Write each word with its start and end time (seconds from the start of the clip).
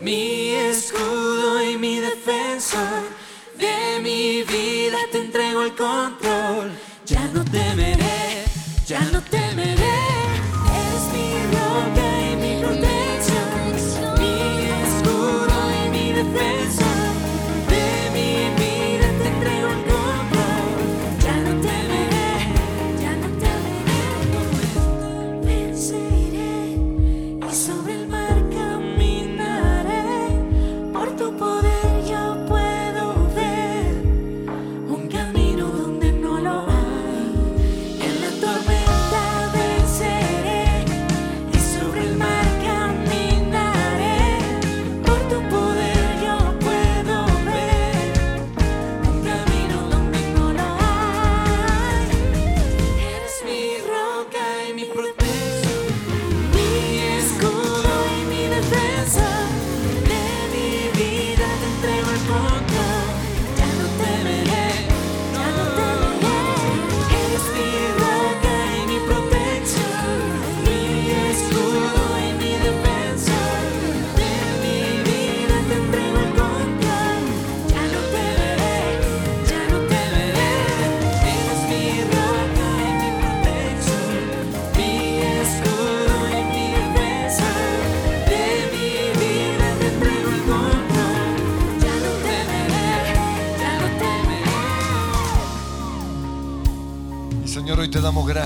mi 0.00 0.50
escudo 0.54 1.62
y 1.62 1.76
mi 1.76 2.00
defensor. 2.00 3.02
De 3.58 4.00
mi 4.00 4.42
vida 4.42 4.98
te 5.10 5.18
entrego 5.18 5.62
el 5.62 5.74
control. 5.74 6.37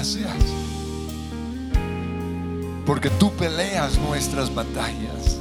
Gracias. 0.03 0.35
Porque 2.85 3.09
tú 3.11 3.33
peleas 3.35 3.99
nuestras 3.99 4.53
batallas. 4.53 5.39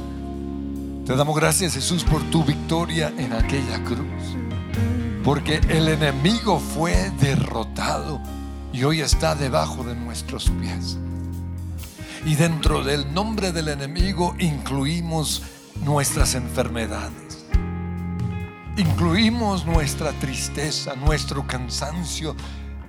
Te 1.04 1.16
damos 1.16 1.34
gracias, 1.34 1.74
Jesús, 1.74 2.04
por 2.04 2.22
tu 2.30 2.44
victoria 2.44 3.12
en 3.18 3.32
aquella 3.32 3.82
cruz. 3.82 4.36
Porque 5.24 5.60
el 5.68 5.88
enemigo 5.88 6.60
fue 6.60 7.10
derrotado 7.20 8.20
y 8.72 8.84
hoy 8.84 9.00
está 9.00 9.34
debajo 9.34 9.82
de 9.82 9.96
nuestros 9.96 10.48
pies. 10.60 10.96
Y 12.24 12.36
dentro 12.36 12.84
del 12.84 13.12
nombre 13.12 13.50
del 13.50 13.66
enemigo 13.66 14.36
incluimos 14.38 15.42
nuestras 15.84 16.36
enfermedades. 16.36 17.46
Incluimos 18.76 19.66
nuestra 19.66 20.12
tristeza, 20.12 20.94
nuestro 20.94 21.46
cansancio, 21.48 22.36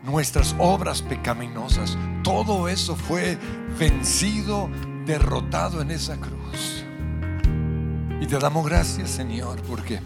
nuestras 0.04 0.56
obras 0.60 1.02
pecaminosas. 1.02 1.98
Todo 2.24 2.68
eso 2.68 2.96
fue 2.96 3.38
vencido, 3.80 4.70
derrotado 5.06 5.82
en 5.82 5.92
esa 5.92 6.18
cruz. 6.18 6.86
Y 8.22 8.28
te 8.28 8.38
damos 8.38 8.66
gracias, 8.66 9.10
Señor, 9.10 9.62
porque 9.64 10.00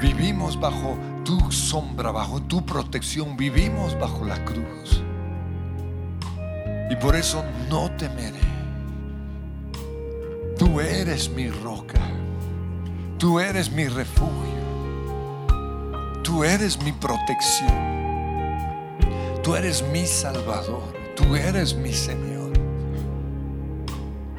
vivimos 0.00 0.58
bajo 0.58 0.98
tu 1.24 1.52
sombra, 1.52 2.10
bajo 2.10 2.42
tu 2.42 2.64
protección, 2.66 3.36
vivimos 3.36 3.98
bajo 3.98 4.24
la 4.24 4.44
cruz. 4.44 5.02
Y 6.90 6.96
por 6.96 7.16
eso 7.16 7.42
no 7.70 7.90
temeré. 7.92 8.40
Tú 10.58 10.80
eres 10.80 11.30
mi 11.30 11.48
roca. 11.48 12.00
Tú 13.18 13.40
eres 13.40 13.70
mi 13.70 13.88
refugio. 13.88 14.52
Tú 16.22 16.44
eres 16.44 16.82
mi 16.82 16.92
protección. 16.92 17.91
Tú 19.42 19.56
eres 19.56 19.82
mi 19.82 20.06
Salvador. 20.06 20.94
Tú 21.16 21.34
eres 21.34 21.74
mi 21.74 21.92
Señor. 21.92 22.52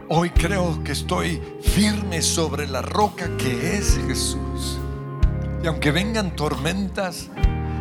Hoy 0.07 0.29
creo 0.29 0.81
que 0.81 0.93
estoy 0.93 1.41
firme 1.61 2.21
sobre 2.21 2.67
la 2.67 2.81
roca 2.81 3.29
que 3.37 3.75
es 3.75 3.99
Jesús. 4.07 4.79
Y 5.61 5.67
aunque 5.67 5.91
vengan 5.91 6.33
tormentas, 6.37 7.29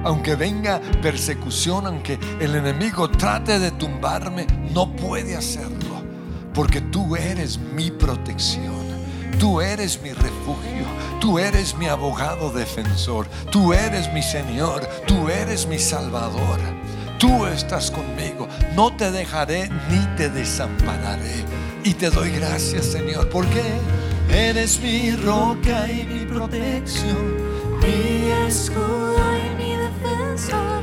aunque 0.03 0.35
venga 0.35 0.81
persecución, 1.01 1.87
aunque 1.87 2.19
el 2.41 2.57
enemigo 2.57 3.09
trate 3.09 3.61
de 3.61 3.71
tumbarme, 3.71 4.47
no 4.73 4.91
puede 4.97 5.37
hacerlo. 5.37 6.03
Porque 6.53 6.81
tú 6.81 7.15
eres 7.15 7.57
mi 7.57 7.93
protección. 7.93 8.83
Tú 9.39 9.61
eres 9.61 10.03
mi 10.03 10.13
refugio. 10.13 10.87
Tú 11.21 11.39
eres 11.39 11.77
mi 11.77 11.87
abogado 11.87 12.51
defensor. 12.51 13.29
Tú 13.53 13.73
eres 13.73 14.13
mi 14.13 14.23
Señor. 14.23 14.85
Tú 15.07 15.29
eres 15.29 15.69
mi 15.69 15.79
Salvador. 15.79 16.59
Tú 17.23 17.47
estás 17.47 17.89
conmigo. 17.89 18.49
No 18.75 18.97
te 18.97 19.13
dejaré 19.13 19.71
ni 19.89 20.05
te 20.17 20.29
desampararé. 20.29 21.45
Y 21.85 21.95
te 21.95 22.11
doy 22.11 22.33
gracias, 22.33 22.87
Señor. 22.87 23.29
¿Por 23.29 23.47
qué? 23.47 23.63
Eres 24.29 24.81
mi 24.81 25.13
roca 25.13 25.89
y 25.89 26.03
mi 26.03 26.27
protección, 26.27 27.37
mi 27.81 28.29
escudo 28.49 29.23
y 29.37 29.55
mi 29.55 29.77
defensor. 29.77 30.83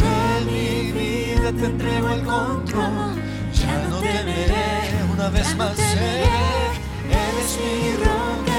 de 0.00 0.50
mi 0.50 0.92
vida 0.92 1.52
te 1.52 1.66
entrego 1.66 2.08
el 2.08 2.22
control. 2.22 3.20
Ya 3.52 3.86
no 3.90 3.98
temeré, 3.98 4.88
una 5.12 5.28
vez 5.28 5.54
más 5.54 5.76
seré. 5.76 6.22
Eres 7.10 7.58
mi 7.60 7.92
roca 8.02 8.53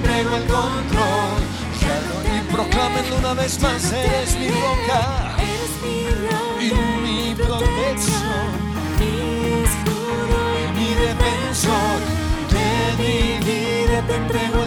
entrego 0.00 0.36
el 0.36 0.44
control. 0.44 1.40
Y 2.32 2.52
proclámenlo 2.52 3.16
una 3.18 3.34
vez 3.34 3.60
más, 3.60 3.92
eres 3.92 4.36
mi 4.38 4.48
roca 4.48 5.36
Eres 5.38 5.72
mi 5.82 6.08
roca 6.26 6.62
y 6.62 6.72
mi 7.02 7.34
protección. 7.34 8.46
mi 8.98 9.14
escudo 9.64 10.38
y 10.60 10.78
mi 10.78 10.88
defensor, 10.94 12.00
de 12.54 13.02
mi 13.02 13.44
vida 13.44 14.02
te 14.06 14.14
entrego 14.14 14.59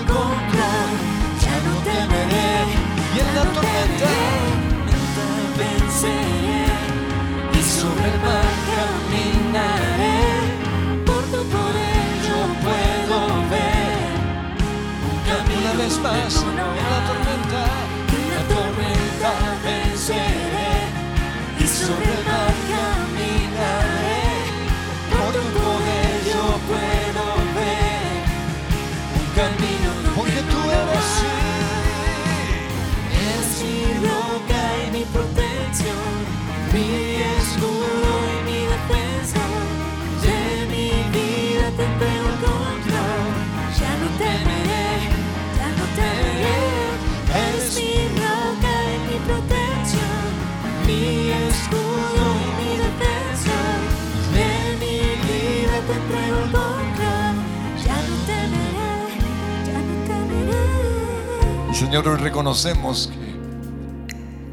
Señor, 61.93 62.07
hoy 62.07 62.17
reconocemos 62.17 63.11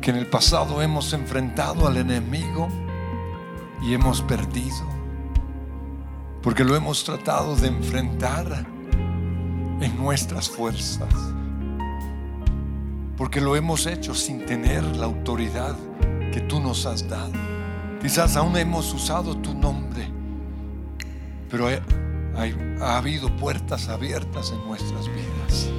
que, 0.02 0.10
en 0.10 0.16
el 0.16 0.26
pasado 0.26 0.82
hemos 0.82 1.14
enfrentado 1.14 1.87
al 1.87 1.96
enemigo 1.96 2.69
y 3.81 3.94
hemos 3.94 4.20
perdido, 4.20 4.84
porque 6.42 6.64
lo 6.64 6.76
hemos 6.76 7.02
tratado 7.02 7.56
de 7.56 7.69
enfrentar 7.69 8.66
en 9.81 9.96
nuestras 9.96 10.50
fuerzas. 10.50 11.08
porque 13.16 13.40
lo 13.40 13.56
hemos 13.56 13.87
hecho 13.87 14.14
sin 14.14 14.44
tener 14.44 14.84
la 14.96 15.06
autoridad 15.06 15.76
que 16.34 16.40
tú 16.42 16.60
nos 16.60 16.84
has 16.84 17.08
dado. 17.08 17.32
Quizás 18.02 18.37
aún 18.37 18.54
hemos 18.58 18.92
usado 18.92 19.34
tu 19.38 19.54
nombre, 19.54 20.12
pero 21.48 21.69
ha 22.82 22.98
habido 22.98 23.34
puertas 23.38 23.88
abiertas 23.88 24.52
en 24.52 24.62
nuestras 24.69 25.06
vidas. 25.06 25.70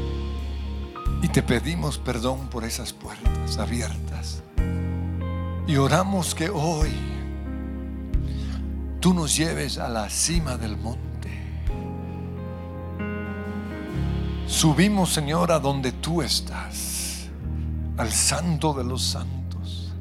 Y 1.21 1.27
te 1.29 1.43
pedimos 1.43 1.97
perdón 1.97 2.47
por 2.47 2.63
esas 2.63 2.93
puertas 2.93 3.57
abiertas. 3.57 4.41
Y 5.67 5.75
oramos 5.75 6.33
que 6.33 6.49
hoy 6.49 6.89
tú 8.99 9.13
nos 9.13 9.35
lleves 9.35 9.77
a 9.77 9.87
la 9.87 10.09
cima 10.09 10.57
del 10.57 10.77
monte. 10.77 11.01
Subimos, 14.47 15.13
Señor, 15.13 15.51
a 15.51 15.59
donde 15.59 15.91
tú 15.91 16.21
estás, 16.21 17.29
al 17.97 18.11
santo 18.11 18.73
de 18.73 18.83
los 18.83 19.03
santos. 19.03 19.93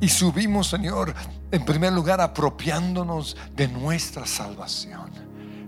Y 0.00 0.08
subimos, 0.08 0.68
Señor, 0.68 1.14
en 1.50 1.64
primer 1.64 1.92
lugar 1.92 2.20
apropiándonos 2.20 3.36
de 3.54 3.68
nuestra 3.68 4.26
salvación. 4.26 5.10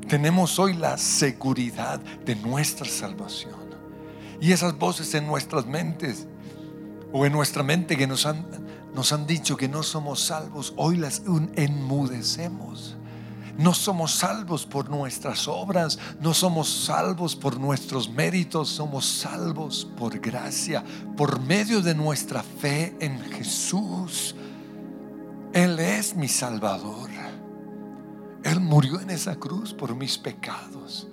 Tenemos 0.09 0.59
hoy 0.59 0.75
la 0.75 0.99
seguridad 0.99 2.01
de 2.01 2.35
nuestra 2.35 2.87
salvación. 2.87 3.68
Y 4.41 4.53
esas 4.53 4.79
voces 4.79 5.15
en 5.15 5.27
nuestras 5.27 5.67
mentes 5.67 6.27
o 7.13 7.27
en 7.27 7.33
nuestra 7.33 7.63
mente 7.63 7.97
que 7.97 8.07
nos 8.07 8.27
han, 8.27 8.47
nos 8.95 9.13
han 9.13 9.27
dicho 9.27 9.57
que 9.57 9.69
no 9.69 9.83
somos 9.83 10.21
salvos, 10.21 10.75
hoy 10.77 10.97
las 10.97 11.23
enmudecemos. 11.57 12.97
No 13.57 13.75
somos 13.75 14.15
salvos 14.15 14.65
por 14.65 14.89
nuestras 14.89 15.49
obras, 15.49 15.99
no 16.21 16.33
somos 16.33 16.69
salvos 16.69 17.35
por 17.35 17.59
nuestros 17.59 18.09
méritos, 18.09 18.69
somos 18.69 19.05
salvos 19.05 19.85
por 19.97 20.21
gracia, 20.21 20.85
por 21.17 21.41
medio 21.41 21.83
de 21.83 21.93
nuestra 21.93 22.45
fe 22.45 22.97
en 23.01 23.19
Jesús. 23.19 24.37
Él 25.53 25.81
es 25.81 26.15
mi 26.15 26.29
Salvador. 26.29 27.11
Él 28.45 28.61
murió 28.61 29.01
en 29.01 29.11
esa 29.11 29.35
cruz 29.35 29.75
por 29.75 29.97
mis 29.97 30.17
pecados. 30.17 31.09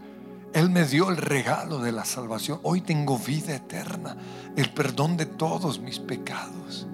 Él 0.55 0.69
me 0.69 0.85
dio 0.85 1.09
el 1.09 1.17
regalo 1.17 1.79
de 1.79 1.91
la 1.91 2.05
salvación. 2.05 2.61
Hoy 2.63 2.79
tengo 2.79 3.19
vida 3.19 3.53
eterna, 3.53 4.15
el 4.55 4.69
perdón 4.71 5.17
de 5.17 5.25
todos 5.25 5.81
mis 5.81 5.99
pecados. 5.99 6.87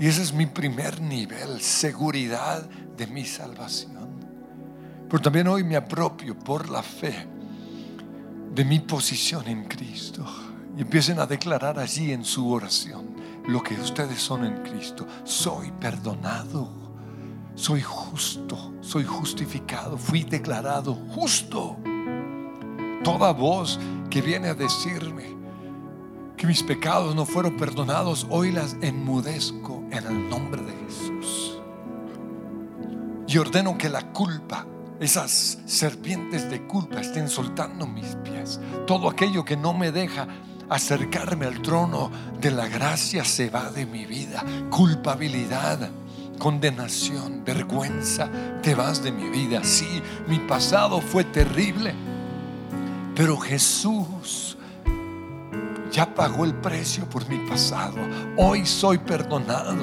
Y 0.00 0.06
ese 0.06 0.22
es 0.22 0.32
mi 0.32 0.46
primer 0.46 1.02
nivel, 1.02 1.60
seguridad 1.60 2.66
de 2.96 3.06
mi 3.06 3.26
salvación. 3.26 4.08
Pero 5.10 5.22
también 5.22 5.46
hoy 5.46 5.62
me 5.62 5.76
apropio 5.76 6.38
por 6.38 6.70
la 6.70 6.82
fe 6.82 7.26
de 8.54 8.64
mi 8.64 8.80
posición 8.80 9.46
en 9.46 9.64
Cristo. 9.64 10.24
Y 10.74 10.80
empiecen 10.80 11.20
a 11.20 11.26
declarar 11.26 11.78
allí 11.78 12.12
en 12.12 12.24
su 12.24 12.50
oración 12.50 13.14
lo 13.46 13.62
que 13.62 13.74
ustedes 13.74 14.22
son 14.22 14.42
en 14.46 14.62
Cristo. 14.62 15.06
Soy 15.22 15.70
perdonado, 15.70 16.70
soy 17.56 17.82
justo, 17.82 18.72
soy 18.80 19.04
justificado, 19.04 19.98
fui 19.98 20.24
declarado 20.24 20.94
justo. 20.94 21.76
Toda 23.06 23.30
voz 23.30 23.78
que 24.10 24.20
viene 24.20 24.48
a 24.48 24.54
decirme 24.54 25.36
que 26.36 26.44
mis 26.44 26.60
pecados 26.64 27.14
no 27.14 27.24
fueron 27.24 27.56
perdonados, 27.56 28.26
hoy 28.30 28.50
las 28.50 28.76
enmudezco 28.80 29.84
en 29.92 30.04
el 30.08 30.28
nombre 30.28 30.60
de 30.60 30.72
Jesús. 30.72 31.60
Y 33.28 33.38
ordeno 33.38 33.78
que 33.78 33.88
la 33.88 34.12
culpa, 34.12 34.66
esas 34.98 35.60
serpientes 35.66 36.50
de 36.50 36.66
culpa 36.66 37.00
estén 37.00 37.28
soltando 37.28 37.86
mis 37.86 38.16
pies. 38.24 38.58
Todo 38.88 39.08
aquello 39.08 39.44
que 39.44 39.56
no 39.56 39.72
me 39.72 39.92
deja 39.92 40.26
acercarme 40.68 41.46
al 41.46 41.62
trono 41.62 42.10
de 42.40 42.50
la 42.50 42.66
gracia 42.66 43.24
se 43.24 43.50
va 43.50 43.70
de 43.70 43.86
mi 43.86 44.04
vida. 44.04 44.42
Culpabilidad, 44.68 45.90
condenación, 46.40 47.44
vergüenza, 47.44 48.28
te 48.64 48.74
vas 48.74 49.04
de 49.04 49.12
mi 49.12 49.28
vida. 49.30 49.62
Sí, 49.62 50.02
mi 50.26 50.40
pasado 50.40 51.00
fue 51.00 51.22
terrible, 51.22 51.94
pero 53.16 53.38
Jesús 53.38 54.58
ya 55.90 56.14
pagó 56.14 56.44
el 56.44 56.54
precio 56.54 57.08
por 57.08 57.26
mi 57.30 57.38
pasado. 57.48 57.96
Hoy 58.36 58.66
soy 58.66 58.98
perdonado. 58.98 59.82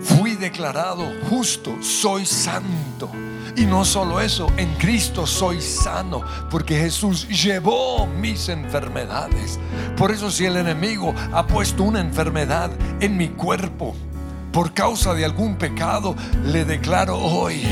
Fui 0.00 0.34
declarado 0.34 1.08
justo, 1.30 1.76
soy 1.80 2.26
santo. 2.26 3.08
Y 3.56 3.64
no 3.64 3.84
solo 3.84 4.20
eso, 4.20 4.52
en 4.56 4.74
Cristo 4.74 5.24
soy 5.24 5.62
sano, 5.62 6.22
porque 6.50 6.76
Jesús 6.76 7.28
llevó 7.28 8.06
mis 8.06 8.48
enfermedades. 8.48 9.60
Por 9.96 10.10
eso 10.10 10.30
si 10.30 10.44
el 10.46 10.56
enemigo 10.56 11.14
ha 11.32 11.46
puesto 11.46 11.84
una 11.84 12.00
enfermedad 12.00 12.70
en 13.00 13.16
mi 13.16 13.28
cuerpo 13.28 13.94
por 14.52 14.74
causa 14.74 15.14
de 15.14 15.24
algún 15.24 15.56
pecado, 15.56 16.16
le 16.42 16.64
declaro 16.64 17.18
hoy, 17.18 17.62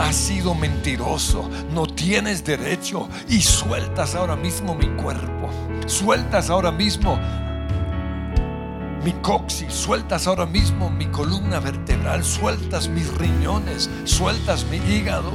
has 0.00 0.14
sido 0.16 0.54
mentiroso, 0.54 1.48
no 1.72 1.86
tienes 1.86 2.44
derecho. 2.44 3.08
Y 3.28 3.40
sueltas 3.40 4.14
ahora 4.14 4.36
mismo 4.36 4.74
mi 4.74 4.86
cuerpo, 5.02 5.48
sueltas 5.86 6.50
ahora 6.50 6.70
mismo 6.72 7.18
mi 9.04 9.12
coxis, 9.20 9.72
sueltas 9.72 10.26
ahora 10.26 10.46
mismo 10.46 10.88
mi 10.90 11.06
columna 11.06 11.60
vertebral, 11.60 12.24
sueltas 12.24 12.88
mis 12.88 13.12
riñones, 13.18 13.90
sueltas 14.04 14.64
mi 14.70 14.78
hígado, 14.78 15.30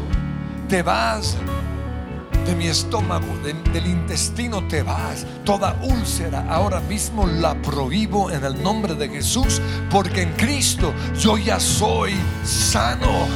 te 0.67 0.81
vas 0.81 1.37
de 2.47 2.55
mi 2.55 2.65
estómago, 2.65 3.27
de- 3.43 3.53
del 3.71 3.85
intestino 3.85 4.67
te 4.67 4.81
vas. 4.81 5.23
Toda 5.45 5.77
úlcera 5.83 6.45
ahora 6.49 6.79
mismo 6.79 7.27
la 7.27 7.53
prohíbo 7.61 8.31
en 8.31 8.43
el 8.43 8.61
nombre 8.63 8.95
de 8.95 9.07
Jesús, 9.07 9.61
porque 9.91 10.23
en 10.23 10.31
Cristo 10.33 10.91
yo 11.19 11.37
ya 11.37 11.59
soy 11.59 12.15
sano. 12.43 13.27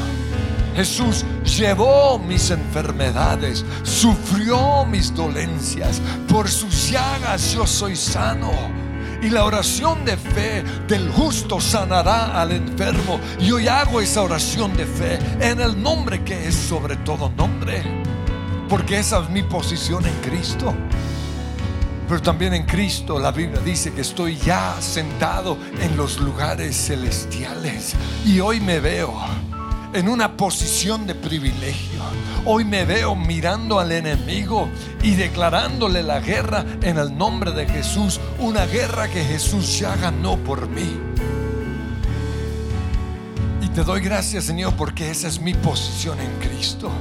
Jesús 0.75 1.23
llevó 1.57 2.17
mis 2.17 2.49
enfermedades, 2.49 3.65
sufrió 3.83 4.85
mis 4.85 5.13
dolencias, 5.13 6.01
por 6.27 6.49
sus 6.49 6.89
llagas 6.91 7.53
yo 7.53 7.67
soy 7.67 7.95
sano. 7.95 8.51
Y 9.21 9.29
la 9.29 9.45
oración 9.45 10.03
de 10.03 10.17
fe 10.17 10.63
del 10.87 11.09
justo 11.09 11.61
sanará 11.61 12.41
al 12.41 12.51
enfermo. 12.51 13.21
Y 13.39 13.51
hoy 13.51 13.69
hago 13.69 14.01
esa 14.01 14.21
oración 14.21 14.75
de 14.75 14.85
fe 14.85 15.17
en 15.39 15.61
el 15.61 15.81
nombre 15.81 16.25
que 16.25 16.47
es 16.49 16.55
sobre 16.55 16.97
todo 16.97 17.29
nombre. 17.29 17.83
Porque 18.67 18.99
esa 18.99 19.21
es 19.21 19.29
mi 19.29 19.41
posición 19.43 20.05
en 20.05 20.15
Cristo. 20.15 20.73
Pero 22.09 22.21
también 22.21 22.53
en 22.53 22.65
Cristo 22.65 23.17
la 23.17 23.31
Biblia 23.31 23.61
dice 23.61 23.93
que 23.93 24.01
estoy 24.01 24.35
ya 24.35 24.75
sentado 24.81 25.57
en 25.79 25.95
los 25.95 26.19
lugares 26.19 26.75
celestiales. 26.75 27.95
Y 28.25 28.41
hoy 28.41 28.59
me 28.59 28.81
veo 28.81 29.13
en 29.93 30.09
una 30.09 30.35
posición 30.35 31.05
de 31.05 31.15
privilegio. 31.15 32.01
Hoy 32.45 32.65
me 32.65 32.83
veo 32.85 33.15
mirando 33.15 33.79
al 33.79 33.91
enemigo 33.91 34.67
y 35.01 35.15
declarándole 35.15 36.03
la 36.03 36.19
guerra 36.19 36.65
en 36.81 36.97
el 36.97 37.15
nombre 37.17 37.51
de 37.51 37.67
Jesús. 37.67 38.19
Una 38.39 38.65
guerra 38.65 39.07
que 39.07 39.23
Jesús 39.23 39.79
ya 39.79 39.95
ganó 39.95 40.37
por 40.37 40.67
mí. 40.67 40.97
Y 43.61 43.67
te 43.69 43.83
doy 43.83 44.01
gracias 44.01 44.45
Señor 44.45 44.75
porque 44.75 45.11
esa 45.11 45.27
es 45.27 45.39
mi 45.39 45.53
posición 45.53 46.19
en 46.19 46.31
Cristo. 46.39 46.91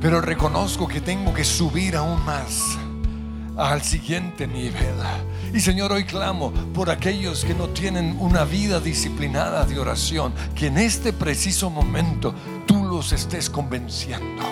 Pero 0.00 0.20
reconozco 0.20 0.86
que 0.86 1.00
tengo 1.00 1.34
que 1.34 1.44
subir 1.44 1.96
aún 1.96 2.24
más 2.24 2.78
al 3.56 3.82
siguiente 3.82 4.46
nivel. 4.46 4.94
Y 5.54 5.60
Señor, 5.60 5.92
hoy 5.92 6.02
clamo 6.02 6.52
por 6.74 6.90
aquellos 6.90 7.44
que 7.44 7.54
no 7.54 7.68
tienen 7.68 8.16
una 8.18 8.44
vida 8.44 8.80
disciplinada 8.80 9.64
de 9.64 9.78
oración, 9.78 10.34
que 10.56 10.66
en 10.66 10.78
este 10.78 11.12
preciso 11.12 11.70
momento 11.70 12.34
tú 12.66 12.82
los 12.82 13.12
estés 13.12 13.48
convenciendo. 13.48 14.42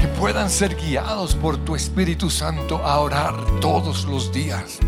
Que 0.00 0.08
puedan 0.08 0.48
ser 0.48 0.76
guiados 0.76 1.34
por 1.34 1.58
tu 1.58 1.76
Espíritu 1.76 2.30
Santo 2.30 2.78
a 2.78 3.00
orar 3.00 3.34
todos 3.60 4.06
los 4.06 4.32
días. 4.32 4.78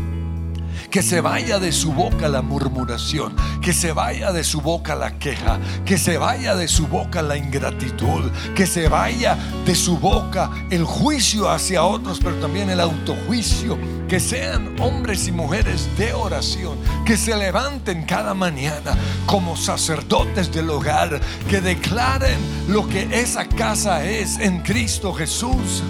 Que 0.90 1.02
se 1.02 1.21
vaya 1.21 1.59
de 1.59 1.71
su 1.71 1.93
boca 1.93 2.31
la 2.31 2.40
murmuración, 2.40 3.37
que 3.61 3.75
se 3.75 3.93
vaya 3.93 4.33
de 4.33 4.43
su 4.43 4.62
boca 4.62 4.95
la 4.95 5.19
queja, 5.19 5.61
que 5.85 5.99
se 5.99 6.16
vaya 6.16 6.55
de 6.55 6.66
su 6.66 6.87
boca 6.87 7.21
la 7.21 7.37
ingratitud, 7.37 8.31
que 8.55 8.66
se 8.66 8.88
vaya 8.88 9.37
de 9.66 9.75
su 9.75 9.99
boca 9.99 10.50
el 10.71 10.85
juicio 10.85 11.50
hacia 11.50 11.85
otros, 11.85 12.21
pero 12.25 12.37
también 12.37 12.71
el 12.71 12.81
autojuicio. 12.81 13.76
Que 14.09 14.21
sean 14.21 14.79
hombres 14.81 15.27
y 15.27 15.33
mujeres 15.33 15.89
de 15.99 16.13
oración, 16.13 16.79
que 17.05 17.17
se 17.17 17.37
levanten 17.37 18.05
cada 18.05 18.35
mañana 18.35 18.97
como 19.27 19.57
sacerdotes 19.57 20.53
del 20.53 20.71
hogar, 20.71 21.21
que 21.49 21.61
declaren 21.61 22.39
lo 22.69 22.89
que 22.89 23.09
esa 23.11 23.49
casa 23.49 24.05
es 24.05 24.39
en 24.39 24.61
Cristo 24.63 25.13
Jesús. 25.13 25.83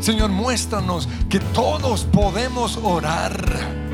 Señor, 0.00 0.30
muéstranos 0.30 1.08
que 1.28 1.38
todos 1.38 2.04
podemos 2.04 2.78
orar 2.82 3.86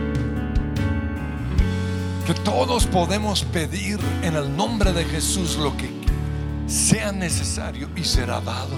que 2.27 2.35
todos 2.35 2.87
podemos 2.87 3.43
pedir 3.45 3.99
en 4.23 4.37
el 4.37 4.57
nombre 4.57 4.93
de 4.93 5.05
Jesús 5.05 5.57
lo 5.57 5.77
que 5.77 5.91
sea 6.69 7.11
necesario 7.11 7.89
y 7.97 8.05
será 8.05 8.41
dado. 8.41 8.77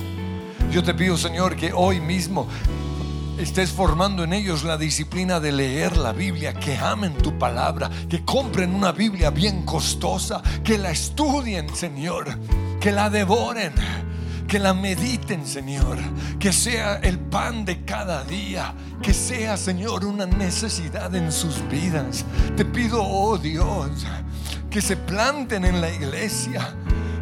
Yo 0.73 0.83
te 0.83 0.95
pido, 0.95 1.17
Señor, 1.19 1.55
que 1.55 1.73
hoy 1.73 2.01
mismo 2.01 2.49
estés 3.39 3.71
formando 3.71 4.25
en 4.25 4.33
ellos 4.33 4.65
la 4.65 4.77
disciplina 4.77 5.41
de 5.41 5.53
leer 5.53 5.97
la 5.97 6.13
Biblia, 6.13 6.55
que 6.55 6.77
amen 6.77 7.15
tu 7.15 7.39
palabra, 7.39 7.91
que 8.09 8.25
compren 8.25 8.75
una 8.75 8.93
Biblia 8.93 9.31
bien 9.31 9.65
costosa, 9.65 10.43
que 10.63 10.79
la 10.79 10.91
estudien, 10.91 11.75
Señor, 11.75 12.27
que 12.81 12.93
la 12.93 13.11
devoren 13.11 13.73
que 14.47 14.59
la 14.59 14.75
mediten, 14.75 15.47
Señor, 15.47 15.99
que 16.39 16.53
sea 16.53 16.97
el 16.97 17.19
pan 17.19 17.65
de 17.65 17.85
cada 17.85 18.23
día, 18.25 18.75
que 19.03 19.13
sea, 19.13 19.57
Señor, 19.57 20.05
una 20.05 20.27
necesidad 20.27 21.15
en 21.15 21.33
sus 21.33 21.67
vidas. 21.69 22.25
Te 22.57 22.65
pido, 22.65 23.03
oh 23.03 23.39
Dios, 23.39 23.91
que 24.71 24.81
se 24.81 24.97
planten 24.97 25.65
en 25.65 25.81
la 25.81 25.91
iglesia, 25.91 26.75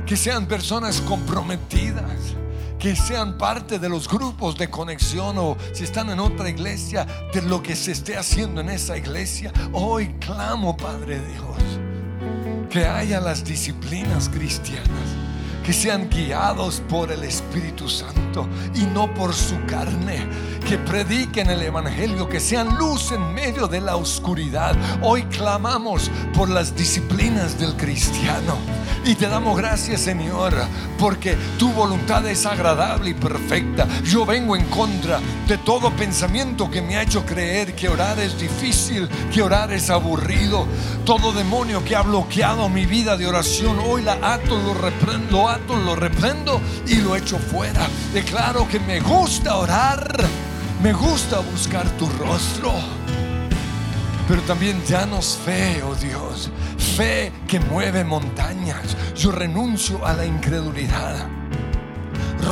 que 0.04 0.16
sean 0.16 0.46
personas 0.46 1.00
comprometidas. 1.00 2.34
Que 2.82 2.96
sean 2.96 3.38
parte 3.38 3.78
de 3.78 3.88
los 3.88 4.08
grupos 4.08 4.58
de 4.58 4.68
conexión 4.68 5.38
o 5.38 5.56
si 5.72 5.84
están 5.84 6.10
en 6.10 6.18
otra 6.18 6.50
iglesia, 6.50 7.06
de 7.32 7.40
lo 7.40 7.62
que 7.62 7.76
se 7.76 7.92
esté 7.92 8.16
haciendo 8.16 8.60
en 8.60 8.70
esa 8.70 8.96
iglesia. 8.96 9.52
Hoy 9.72 10.08
clamo, 10.18 10.76
Padre 10.76 11.20
Dios, 11.20 12.68
que 12.68 12.84
haya 12.84 13.20
las 13.20 13.44
disciplinas 13.44 14.28
cristianas 14.28 15.31
que 15.64 15.72
sean 15.72 16.08
guiados 16.10 16.82
por 16.88 17.12
el 17.12 17.24
Espíritu 17.24 17.88
Santo 17.88 18.48
y 18.74 18.82
no 18.82 19.12
por 19.14 19.34
su 19.34 19.64
carne, 19.66 20.26
que 20.68 20.78
prediquen 20.78 21.50
el 21.50 21.62
Evangelio, 21.62 22.28
que 22.28 22.40
sean 22.40 22.76
luz 22.76 23.12
en 23.12 23.32
medio 23.34 23.68
de 23.68 23.80
la 23.80 23.96
oscuridad. 23.96 24.74
Hoy 25.02 25.22
clamamos 25.24 26.10
por 26.34 26.48
las 26.48 26.74
disciplinas 26.74 27.58
del 27.58 27.76
cristiano 27.76 28.56
y 29.04 29.14
te 29.14 29.28
damos 29.28 29.56
gracias 29.56 30.02
Señor, 30.02 30.54
porque 30.98 31.36
tu 31.58 31.70
voluntad 31.72 32.26
es 32.26 32.46
agradable 32.46 33.10
y 33.10 33.14
perfecta. 33.14 33.86
Yo 34.04 34.26
vengo 34.26 34.56
en 34.56 34.64
contra 34.66 35.20
de 35.46 35.58
todo 35.58 35.90
pensamiento 35.90 36.70
que 36.70 36.82
me 36.82 36.96
ha 36.96 37.02
hecho 37.02 37.24
creer 37.24 37.74
que 37.74 37.88
orar 37.88 38.18
es 38.18 38.38
difícil, 38.38 39.08
que 39.32 39.42
orar 39.42 39.72
es 39.72 39.90
aburrido. 39.90 40.66
Todo 41.04 41.32
demonio 41.32 41.84
que 41.84 41.96
ha 41.96 42.02
bloqueado 42.02 42.68
mi 42.68 42.86
vida 42.86 43.16
de 43.16 43.26
oración, 43.26 43.78
hoy 43.78 44.02
la 44.02 44.18
ato, 44.22 44.56
lo 44.58 44.74
reprendo, 44.74 45.48
lo 45.68 45.96
reprendo 45.96 46.60
y 46.86 46.96
lo 46.96 47.16
echo 47.16 47.38
fuera. 47.38 47.88
Declaro 48.12 48.66
que 48.68 48.80
me 48.80 49.00
gusta 49.00 49.56
orar, 49.56 50.16
me 50.82 50.92
gusta 50.92 51.40
buscar 51.40 51.88
tu 51.98 52.08
rostro. 52.18 52.72
Pero 54.28 54.40
también 54.42 54.82
danos 54.88 55.38
fe, 55.44 55.82
oh 55.82 55.94
Dios, 55.94 56.50
fe 56.96 57.32
que 57.46 57.60
mueve 57.60 58.04
montañas. 58.04 58.96
Yo 59.16 59.32
renuncio 59.32 60.04
a 60.06 60.12
la 60.12 60.24
incredulidad. 60.24 61.26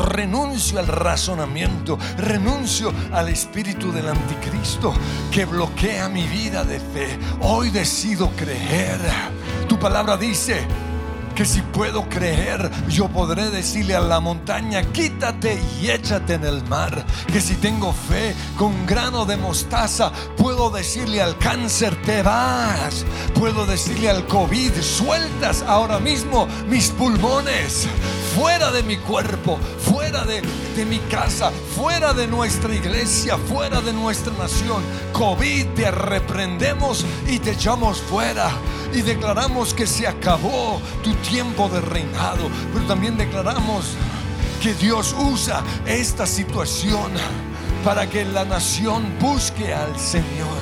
Renuncio 0.09 0.79
al 0.79 0.87
razonamiento, 0.87 1.99
renuncio 2.17 2.93
al 3.13 3.29
espíritu 3.29 3.91
del 3.91 4.09
anticristo 4.09 4.95
que 5.33 5.45
bloquea 5.45 6.09
mi 6.09 6.27
vida 6.29 6.65
de 6.65 6.79
fe. 6.79 7.19
Hoy 7.41 7.71
decido 7.71 8.31
creer. 8.37 9.01
Tu 9.69 9.79
palabra 9.79 10.17
dice, 10.17 10.65
que 11.41 11.47
si 11.47 11.63
puedo 11.63 12.07
creer, 12.07 12.71
yo 12.91 13.09
podré 13.09 13.49
decirle 13.49 13.97
a 13.97 14.01
la 14.01 14.21
montaña, 14.21 14.83
quítate 14.93 15.59
y 15.81 15.89
échate 15.89 16.35
en 16.35 16.45
el 16.45 16.63
mar. 16.65 17.07
Que 17.33 17.41
si 17.41 17.55
tengo 17.55 17.95
fe 17.95 18.35
con 18.59 18.85
grano 18.85 19.25
de 19.25 19.39
mostaza, 19.39 20.13
puedo 20.37 20.69
decirle 20.69 21.23
al 21.23 21.39
cáncer, 21.39 21.97
te 22.03 22.23
vas. 22.23 23.07
Puedo 23.33 23.65
decirle 23.65 24.11
al 24.11 24.27
COVID, 24.27 24.83
sueltas 24.83 25.65
ahora 25.67 25.99
mismo 25.99 26.47
mis 26.69 26.91
pulmones, 26.91 27.89
fuera 28.35 28.71
de 28.71 28.83
mi 28.83 28.97
cuerpo, 28.97 29.59
fuera 29.79 30.25
de, 30.25 30.43
mi 30.85 30.99
casa, 31.11 31.51
fuera 31.75 32.13
de 32.13 32.27
nuestra 32.27 32.75
iglesia, 32.75 33.37
fuera 33.37 33.81
de 33.81 33.93
nuestra 33.93 34.33
nación. 34.35 34.83
COVID, 35.13 35.67
te 35.75 35.91
reprendemos 35.91 37.05
y 37.27 37.39
te 37.39 37.53
echamos 37.53 38.01
fuera 38.01 38.51
y 38.95 39.03
declaramos 39.03 39.75
que 39.75 39.87
se 39.87 40.07
acabó 40.07 40.81
tu 41.03 41.13
tiempo 41.17 41.69
de 41.69 41.81
reinado, 41.81 42.51
pero 42.73 42.87
también 42.87 43.17
declaramos 43.17 43.95
que 44.63 44.75
Dios 44.75 45.15
usa 45.19 45.63
esta 45.87 46.27
situación 46.27 47.13
para 47.85 48.09
que 48.09 48.25
la 48.25 48.45
nación 48.45 49.13
busque 49.21 49.75
al 49.75 49.99
Señor. 49.99 50.61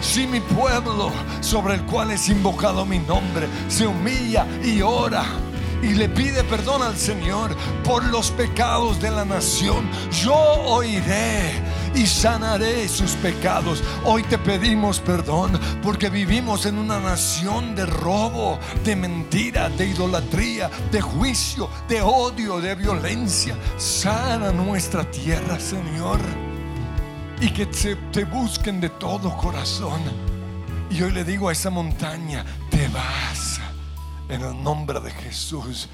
Si 0.00 0.26
mi 0.26 0.40
pueblo 0.40 1.10
sobre 1.40 1.74
el 1.74 1.82
cual 1.82 2.10
es 2.10 2.28
invocado 2.28 2.84
mi 2.84 2.98
nombre 2.98 3.48
se 3.68 3.86
humilla 3.86 4.46
y 4.62 4.82
ora 4.82 5.24
y 5.86 5.94
le 5.94 6.08
pide 6.08 6.42
perdón 6.44 6.82
al 6.82 6.96
Señor 6.96 7.56
por 7.84 8.04
los 8.06 8.32
pecados 8.32 9.00
de 9.00 9.10
la 9.10 9.24
nación, 9.24 9.88
yo 10.10 10.34
oiré 10.34 11.52
y 11.94 12.06
sanaré 12.06 12.88
sus 12.88 13.12
pecados. 13.12 13.82
Hoy 14.04 14.24
te 14.24 14.36
pedimos 14.36 14.98
perdón 14.98 15.58
porque 15.82 16.10
vivimos 16.10 16.66
en 16.66 16.78
una 16.78 16.98
nación 16.98 17.76
de 17.76 17.86
robo, 17.86 18.58
de 18.84 18.96
mentira, 18.96 19.68
de 19.68 19.86
idolatría, 19.86 20.70
de 20.90 21.00
juicio, 21.00 21.70
de 21.88 22.02
odio, 22.02 22.60
de 22.60 22.74
violencia. 22.74 23.56
Sana 23.78 24.50
nuestra 24.50 25.08
tierra, 25.08 25.60
Señor. 25.60 26.18
Y 27.40 27.50
que 27.50 27.66
te, 27.66 27.94
te 28.12 28.24
busquen 28.24 28.80
de 28.80 28.88
todo 28.88 29.36
corazón. 29.36 30.00
Y 30.90 31.00
hoy 31.02 31.12
le 31.12 31.22
digo 31.22 31.48
a 31.48 31.52
esa 31.52 31.70
montaña, 31.70 32.44
te 32.70 32.88
vas 32.88 33.45
en 34.28 34.42
el 34.42 34.62
nombre 34.62 35.00
de 35.00 35.10
Jesús. 35.10 35.88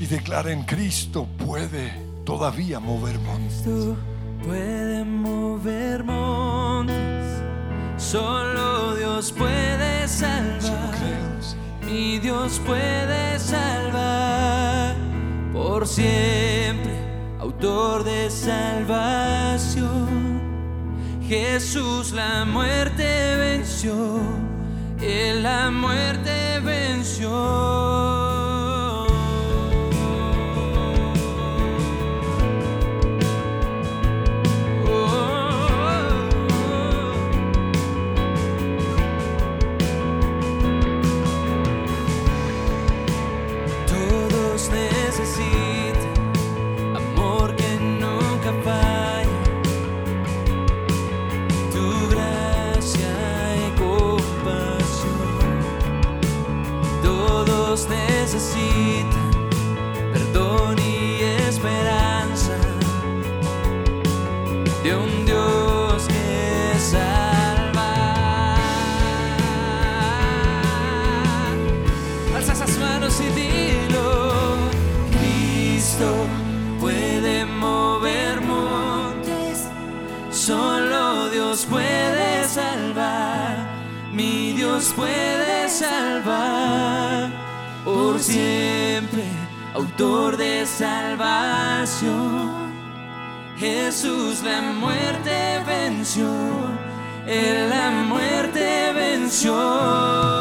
Y 0.00 0.06
declara 0.06 0.52
en 0.52 0.62
Cristo 0.62 1.26
puede 1.44 1.92
todavía 2.24 2.80
mover 2.80 3.18
montes. 3.20 3.62
Tú 3.64 3.96
puede 4.44 5.04
mover 5.04 6.04
montes, 6.04 7.42
solo 7.96 8.94
Dios 8.96 9.32
puede 9.32 10.06
salvar. 10.06 10.88
Mi 11.84 12.18
Dios 12.18 12.60
puede 12.66 13.38
salvar 13.38 14.94
por 15.54 15.86
siempre, 15.86 16.92
autor 17.40 18.04
de 18.04 18.30
salvación. 18.30 19.78
Jesús 21.26 22.12
la 22.12 22.44
muerte 22.44 23.36
venció, 23.36 24.20
Él 25.00 25.42
la 25.42 25.70
muerte 25.70 26.47
venció. 27.08 28.17
Siempre, 88.28 89.24
autor 89.74 90.36
de 90.36 90.66
salvación. 90.66 92.08
Jesús 93.56 94.42
la 94.42 94.60
muerte 94.60 95.62
venció. 95.66 96.28
Él 97.26 97.70
la 97.70 97.90
muerte 97.90 98.92
venció. 98.94 100.37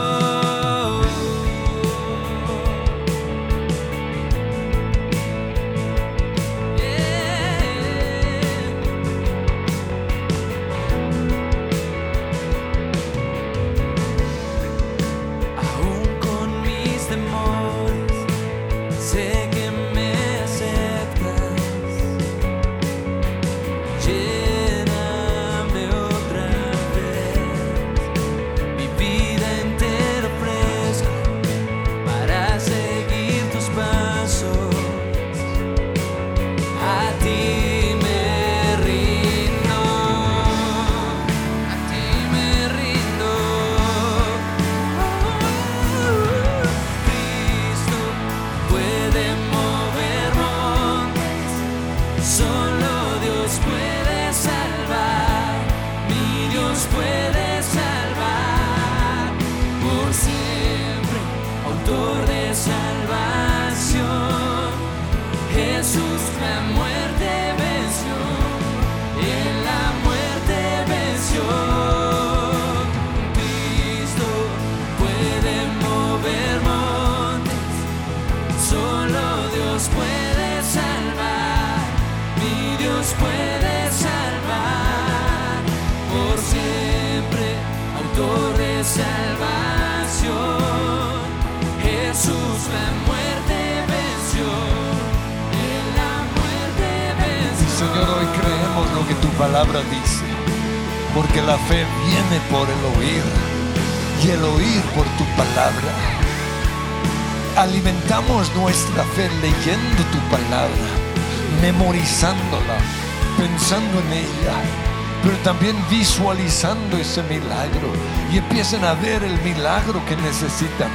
También 115.68 115.86
visualizando 115.90 116.98
ese 116.98 117.22
milagro 117.24 117.92
y 118.32 118.38
empiezan 118.38 118.86
a 118.86 118.94
ver 118.94 119.24
el 119.24 119.38
milagro 119.42 120.04
que 120.06 120.16
necesitan. 120.16 120.90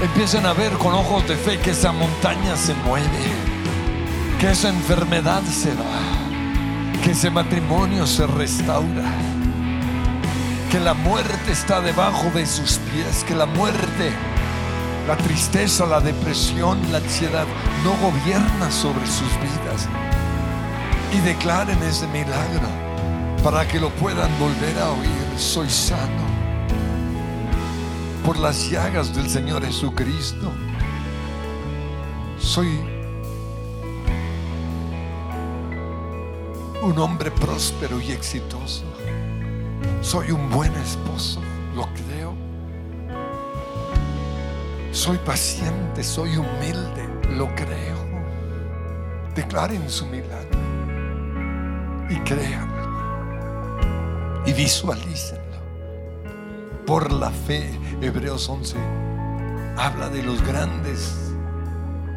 Empiezan 0.00 0.46
a 0.46 0.52
ver 0.52 0.72
con 0.74 0.94
ojos 0.94 1.26
de 1.26 1.36
fe 1.36 1.58
que 1.58 1.70
esa 1.70 1.90
montaña 1.90 2.56
se 2.56 2.74
mueve, 2.74 3.08
que 4.38 4.50
esa 4.50 4.68
enfermedad 4.68 5.42
se 5.42 5.70
va, 5.70 7.02
que 7.02 7.12
ese 7.12 7.30
matrimonio 7.30 8.06
se 8.06 8.26
restaura, 8.26 9.10
que 10.70 10.78
la 10.78 10.94
muerte 10.94 11.50
está 11.50 11.80
debajo 11.80 12.30
de 12.32 12.46
sus 12.46 12.78
pies, 12.78 13.24
que 13.24 13.34
la 13.34 13.46
muerte, 13.46 14.12
la 15.08 15.16
tristeza, 15.16 15.84
la 15.86 16.00
depresión, 16.00 16.78
la 16.92 16.98
ansiedad 16.98 17.46
no 17.82 17.92
gobierna 18.06 18.70
sobre 18.70 19.06
sus 19.06 19.32
vidas. 19.40 19.88
Y 21.12 21.18
declaren 21.20 21.82
ese 21.82 22.06
milagro 22.08 22.81
para 23.42 23.66
que 23.66 23.80
lo 23.80 23.90
puedan 23.90 24.30
volver 24.38 24.78
a 24.78 24.90
oír. 24.90 25.38
Soy 25.38 25.68
sano 25.68 26.22
por 28.24 28.38
las 28.38 28.70
llagas 28.70 29.14
del 29.14 29.28
Señor 29.28 29.64
Jesucristo. 29.64 30.52
Soy 32.38 32.68
un 36.82 36.98
hombre 36.98 37.30
próspero 37.30 38.00
y 38.00 38.12
exitoso. 38.12 38.84
Soy 40.00 40.30
un 40.30 40.48
buen 40.50 40.72
esposo, 40.74 41.40
lo 41.74 41.88
creo. 41.94 42.34
Soy 44.92 45.18
paciente, 45.18 46.04
soy 46.04 46.36
humilde, 46.36 47.08
lo 47.30 47.52
creo. 47.56 48.02
Declaren 49.34 49.88
su 49.88 50.06
milagro 50.06 50.60
y 52.08 52.16
créanlo 52.20 52.71
y 54.46 54.52
visualícenlo. 54.52 55.42
Por 56.86 57.12
la 57.12 57.30
fe, 57.30 57.78
Hebreos 58.00 58.48
11 58.48 58.76
habla 59.76 60.08
de 60.08 60.22
los 60.22 60.42
grandes 60.42 61.32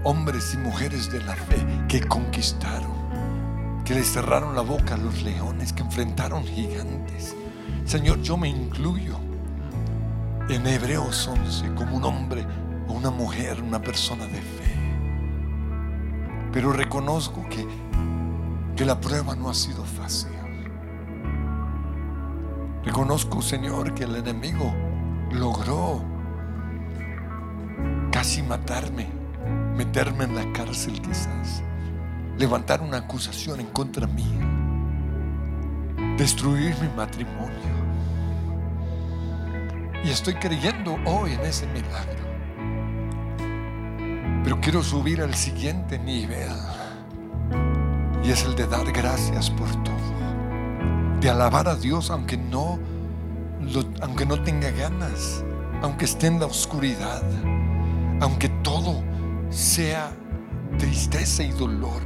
hombres 0.03 0.53
y 0.53 0.57
mujeres 0.57 1.11
de 1.11 1.23
la 1.23 1.35
fe 1.35 1.65
que 1.87 2.01
conquistaron, 2.01 2.91
que 3.83 3.95
les 3.95 4.11
cerraron 4.11 4.55
la 4.55 4.61
boca 4.61 4.95
a 4.95 4.97
los 4.97 5.21
leones, 5.23 5.71
que 5.73 5.83
enfrentaron 5.83 6.43
gigantes. 6.43 7.35
Señor, 7.85 8.21
yo 8.21 8.37
me 8.37 8.49
incluyo 8.49 9.17
en 10.49 10.67
Hebreos 10.67 11.27
11 11.27 11.73
como 11.75 11.97
un 11.97 12.03
hombre 12.03 12.45
o 12.87 12.93
una 12.93 13.11
mujer, 13.11 13.61
una 13.61 13.81
persona 13.81 14.25
de 14.25 14.41
fe. 14.41 14.75
Pero 16.51 16.71
reconozco 16.71 17.45
que 17.49 17.65
que 18.75 18.85
la 18.85 18.99
prueba 18.99 19.35
no 19.35 19.49
ha 19.49 19.53
sido 19.53 19.83
fácil. 19.85 20.34
Reconozco, 22.85 23.41
Señor, 23.41 23.95
que 23.95 24.03
el 24.03 24.15
enemigo 24.15 24.71
logró 25.31 26.03
casi 28.11 28.43
matarme, 28.43 29.07
meterme 29.75 30.25
en 30.25 30.35
la 30.35 30.53
cárcel 30.53 31.01
quizás, 31.01 31.63
levantar 32.37 32.81
una 32.81 32.97
acusación 32.97 33.59
en 33.59 33.65
contra 33.67 34.05
mía, 34.05 34.47
destruir 36.15 36.75
mi 36.79 36.87
matrimonio. 36.95 37.75
Y 40.03 40.11
estoy 40.11 40.35
creyendo 40.35 40.95
hoy 41.05 41.33
en 41.33 41.41
ese 41.41 41.65
milagro. 41.65 42.23
Pero 44.43 44.61
quiero 44.61 44.83
subir 44.83 45.23
al 45.23 45.33
siguiente 45.33 45.97
nivel. 45.97 46.53
Y 48.23 48.29
es 48.29 48.45
el 48.45 48.55
de 48.55 48.67
dar 48.67 48.91
gracias 48.91 49.49
por 49.49 49.71
todo. 49.83 50.04
De 51.21 51.29
alabar 51.29 51.67
a 51.67 51.75
Dios 51.75 52.11
aunque 52.11 52.37
no, 52.37 52.79
aunque 54.01 54.25
no 54.25 54.41
tenga 54.43 54.71
ganas. 54.71 55.43
Aunque 55.81 56.05
esté 56.05 56.27
en 56.27 56.39
la 56.39 56.45
oscuridad. 56.45 57.23
Aunque 58.21 58.49
todo 58.49 59.03
sea 59.49 60.11
tristeza 60.77 61.43
y 61.43 61.51
dolor. 61.51 62.01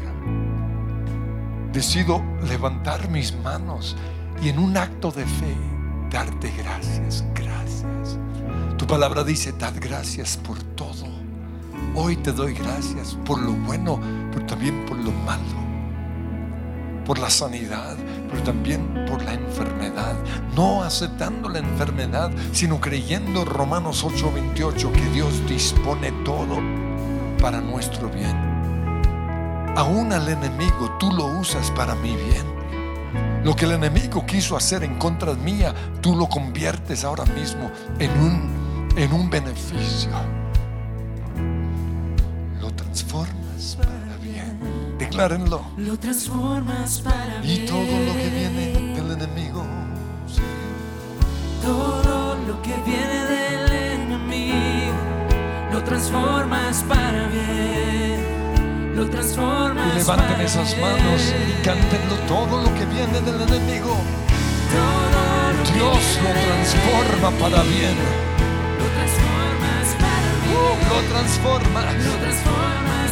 Decido 1.74 2.24
levantar 2.48 3.10
mis 3.10 3.36
manos 3.44 3.96
y 4.42 4.50
en 4.50 4.60
un 4.60 4.76
acto 4.78 5.12
de 5.12 5.26
fe 5.26 5.56
darte 6.10 6.52
gracias, 6.58 7.24
gracias. 7.36 8.18
Tu 8.78 8.88
palabra 8.88 9.24
dice, 9.24 9.54
dad 9.54 9.74
gracias 9.80 10.38
por 10.38 10.58
todo. 10.76 11.06
Hoy 11.96 12.16
te 12.16 12.32
doy 12.32 12.54
gracias 12.54 13.18
por 13.26 13.42
lo 13.42 13.52
bueno, 13.52 14.00
pero 14.32 14.46
también 14.46 14.86
por 14.86 14.98
lo 14.98 15.12
malo. 15.12 15.69
Por 17.10 17.18
la 17.18 17.32
sanidad, 17.32 17.98
pero 18.30 18.44
también 18.44 19.04
por 19.10 19.24
la 19.24 19.34
enfermedad. 19.34 20.14
No 20.56 20.84
aceptando 20.84 21.50
la 21.50 21.58
enfermedad, 21.58 22.30
sino 22.52 22.80
creyendo 22.80 23.46
Romanos 23.46 24.04
8:28 24.04 24.92
que 24.92 25.06
Dios 25.10 25.34
dispone 25.48 26.12
todo 26.24 26.60
para 27.42 27.62
nuestro 27.62 28.10
bien. 28.10 28.38
Aún 29.76 30.14
al 30.14 30.30
enemigo 30.30 30.98
tú 31.00 31.12
lo 31.12 31.26
usas 31.26 31.72
para 31.72 31.96
mi 31.96 32.16
bien. 32.16 32.46
Lo 33.44 33.56
que 33.56 33.66
el 33.66 33.72
enemigo 33.72 34.24
quiso 34.28 34.56
hacer 34.56 34.84
en 34.84 35.00
contra 35.00 35.34
mía, 35.34 35.74
tú 36.02 36.16
lo 36.16 36.30
conviertes 36.30 37.04
ahora 37.04 37.26
mismo 37.26 37.72
en 37.98 38.12
un, 38.12 38.88
en 38.96 39.14
un 39.14 39.32
beneficio. 39.32 40.12
Lo 42.62 42.70
transformas. 42.70 43.39
Declárenlo. 45.10 45.64
Lo 45.78 45.98
transformas 45.98 47.02
para 47.02 47.44
Y 47.44 47.66
todo 47.66 47.80
lo 47.82 48.14
que 48.14 48.30
viene 48.30 48.94
del 48.94 49.12
enemigo. 49.12 49.66
sí. 50.28 50.42
Todo 51.64 52.36
lo 52.48 52.62
que 52.62 52.76
viene 52.86 53.26
del 53.26 53.72
enemigo 54.04 54.94
lo 55.74 55.84
transformas 55.84 56.84
para 56.88 57.28
bien. 57.30 58.96
Lo 58.96 59.10
transformas 59.10 59.94
Y 59.94 59.98
levanten 59.98 60.28
para 60.30 60.44
esas 60.44 60.78
manos 60.78 61.34
y 61.50 61.64
cántenlo 61.64 62.16
todo 62.28 62.62
lo 62.62 62.74
que 62.76 62.86
viene 62.86 63.20
del 63.22 63.42
enemigo. 63.42 63.98
Todo 64.70 65.54
lo 65.58 65.64
que 65.64 65.74
Dios 65.74 66.20
lo 66.22 66.32
transforma 66.48 67.30
para 67.40 67.64
bien. 67.64 67.98
Lo 68.78 68.86
transformas 68.96 69.88
para 70.04 70.32
bien. 70.46 70.78
Lo 70.88 71.00
transforma. 71.10 71.82
Lo 71.82 72.14
transformas 72.22 72.78
para. 72.94 73.09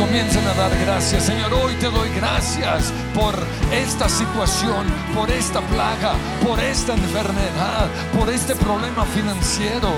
Comiencen 0.00 0.46
a 0.48 0.54
dar 0.54 0.70
gracias. 0.78 1.24
Señor, 1.24 1.52
hoy 1.52 1.74
te 1.74 1.90
doy 1.90 2.08
gracias 2.16 2.90
por 3.14 3.34
esta 3.70 4.08
situación, 4.08 4.86
por 5.14 5.30
esta 5.30 5.60
plaga, 5.60 6.14
por 6.42 6.58
esta 6.58 6.94
enfermedad, 6.94 7.86
por 8.18 8.30
este 8.30 8.54
problema 8.56 9.04
financiero. 9.04 9.90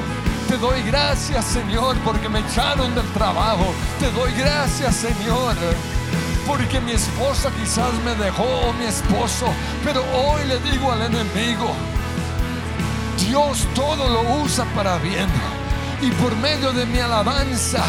Te 0.49 0.57
doy 0.59 0.83
gracias, 0.83 1.45
Señor, 1.45 1.97
porque 2.05 2.29
me 2.29 2.41
echaron 2.41 2.93
del 2.97 3.07
trabajo. 3.13 3.73
Te 4.01 4.11
doy 4.11 4.33
gracias, 4.33 4.97
Señor. 4.97 5.55
Porque 6.49 6.81
mi 6.81 6.93
esposa 6.93 7.51
quizás 7.61 7.95
me 8.05 8.17
dejó, 8.17 8.43
o 8.43 8.73
mi 8.73 8.87
esposo, 8.87 9.47
pero 9.85 10.03
hoy 10.13 10.45
le 10.49 10.59
digo 10.71 10.91
al 10.91 11.03
enemigo, 11.03 11.71
Dios 13.21 13.69
todo 13.77 14.09
lo 14.09 14.43
usa 14.43 14.65
para 14.75 14.99
bien. 14.99 15.29
Y 16.03 16.11
por 16.21 16.35
medio 16.39 16.73
de 16.73 16.85
mi 16.87 16.99
alabanza, 16.99 17.85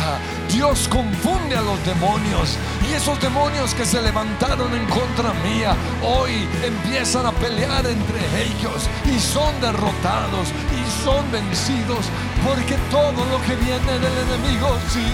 Dios 0.49 0.87
confunde 0.87 1.55
a 1.55 1.61
los 1.61 1.83
demonios. 1.85 2.57
Y 2.87 2.93
esos 2.93 3.19
demonios 3.19 3.73
que 3.73 3.85
se 3.85 4.01
levantaron 4.01 4.73
en 4.73 4.85
contra 4.87 5.33
mía, 5.43 5.75
hoy 6.03 6.47
empiezan 6.63 7.25
a 7.25 7.31
pelear 7.31 7.85
entre 7.85 8.19
ellos. 8.43 8.89
Y 9.05 9.19
son 9.19 9.59
derrotados 9.61 10.49
y 10.71 11.03
son 11.03 11.29
vencidos. 11.31 12.05
Porque 12.45 12.75
todo 12.91 13.25
lo 13.25 13.41
que 13.43 13.55
viene 13.55 13.99
del 13.99 14.17
enemigo, 14.27 14.77
sí. 14.89 15.05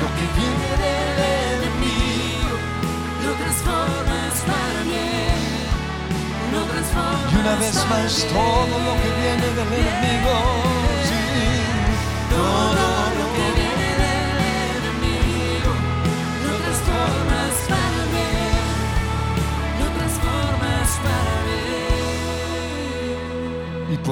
Lo 0.00 0.08
que 0.16 0.26
viene 0.38 0.76
del 0.82 1.62
enemigo. 1.64 2.56
Lo 3.24 3.32
transformas 3.34 4.34
para 4.46 4.82
bien. 4.84 5.54
Lo 6.52 6.62
transformas 6.64 7.32
Y 7.32 7.36
una 7.36 7.54
vez 7.56 7.76
más, 7.88 8.26
todo 8.32 8.74
lo 8.86 8.94
que 9.02 9.10
viene 9.20 9.46
del 9.54 9.68
enemigo, 9.78 10.34
sí. 11.08 11.24
Todo 12.30 12.83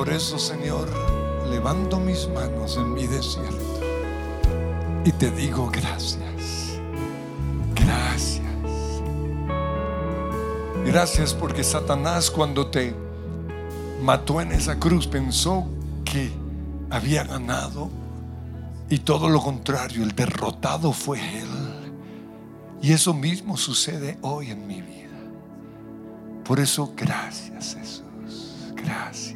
por 0.03 0.13
eso, 0.13 0.37
Señor, 0.37 0.89
levanto 1.49 2.01
mis 2.01 2.29
manos 2.29 2.77
en 2.77 2.93
mi 2.93 3.07
desierto 3.07 3.79
y 5.05 5.13
te 5.13 5.31
digo 5.31 5.71
gracias. 5.71 6.81
Gracias. 7.77 8.43
Gracias 10.85 11.33
porque 11.33 11.63
Satanás 11.63 12.33
cuando 12.33 12.67
te 12.67 12.97
mató 14.03 14.41
en 14.41 14.51
esa 14.51 14.77
cruz 14.77 15.07
pensó 15.07 15.69
que 16.05 16.33
había 16.91 17.23
ganado 17.23 17.89
y 18.91 18.99
todo 18.99 19.31
lo 19.31 19.41
contrario, 19.41 20.03
el 20.03 20.17
derrotado 20.17 20.93
fue 20.93 21.21
él. 21.21 21.93
Y 22.83 22.93
eso 22.93 23.15
mismo 23.15 23.57
sucede 23.57 24.19
hoy 24.23 24.51
en 24.51 24.67
mi 24.67 24.83
vida. 24.83 25.21
Por 26.43 26.59
eso, 26.59 26.93
gracias 26.97 27.77
Jesús. 27.77 28.03
Gracias. 28.75 29.32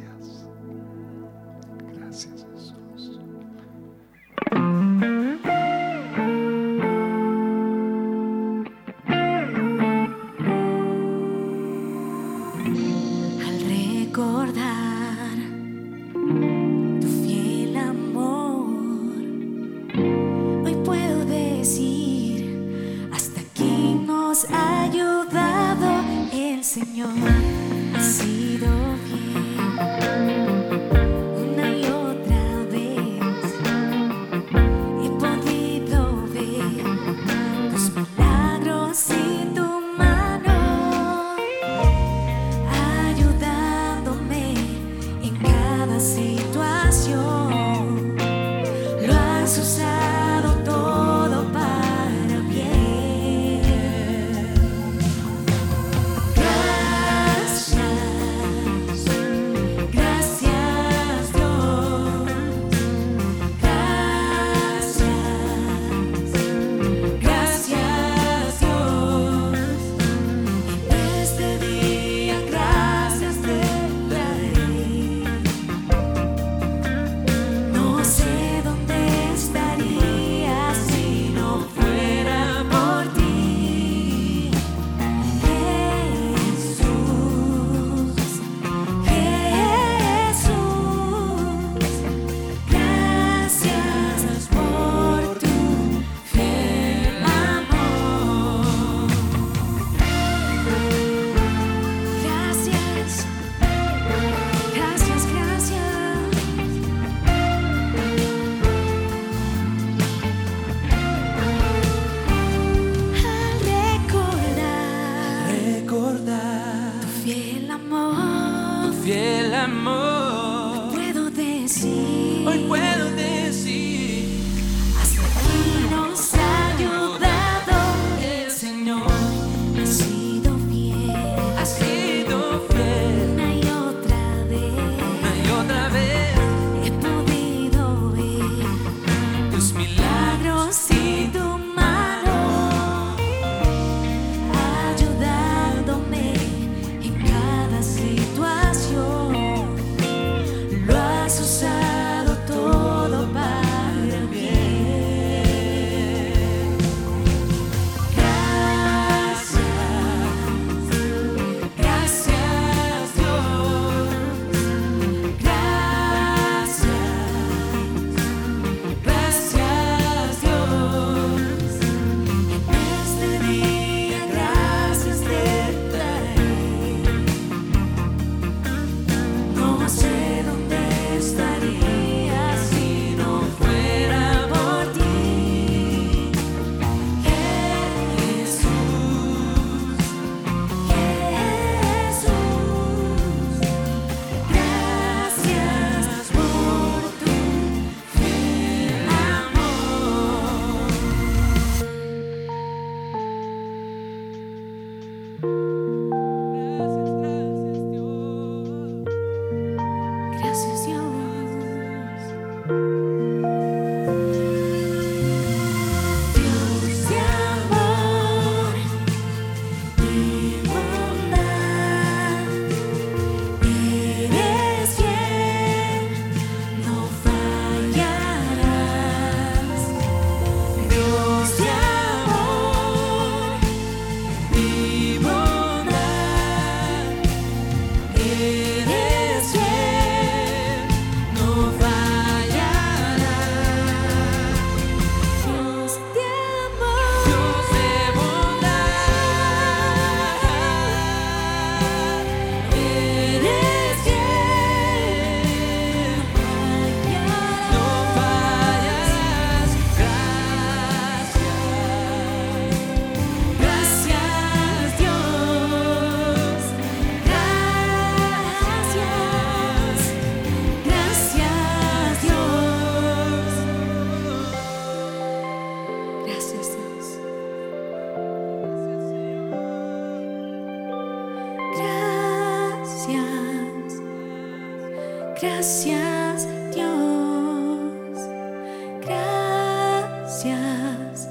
gracias, 290.47 291.29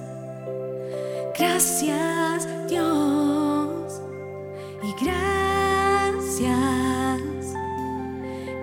gracias 1.39 2.69
Dios. 2.69 4.01
Y 4.83 5.05
gracias, 5.05 6.43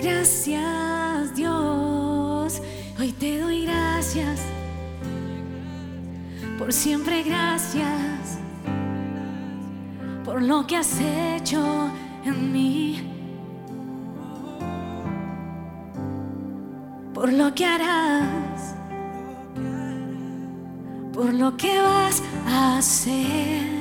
gracias 0.01 1.35
Dios. 1.35 2.61
Hoy 2.99 3.11
te 3.13 3.39
doy 3.39 3.65
gracias, 3.65 4.41
por 6.57 6.71
siempre 6.71 7.23
gracias, 7.23 8.39
por 10.23 10.41
lo 10.41 10.67
que 10.67 10.77
has 10.77 10.99
hecho 10.99 11.89
en 12.25 12.53
mí. 12.53 13.09
Por 17.13 17.31
lo 17.31 17.53
que 17.55 17.65
harás 17.65 18.42
lo 21.43 21.57
que 21.57 21.77
vas 21.81 22.23
a 22.47 22.77
hacer. 22.77 23.72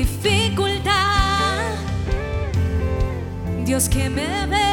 dificultad. 0.00 1.74
Dios 3.64 3.88
que 3.88 4.08
me 4.08 4.46
ve 4.46 4.70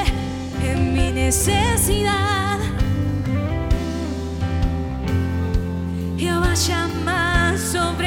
en 0.63 0.93
mi 0.93 1.11
necesidad. 1.11 2.59
yo 6.17 6.33
Jehová 6.33 6.53
llama 6.55 7.55
sobre 7.57 8.06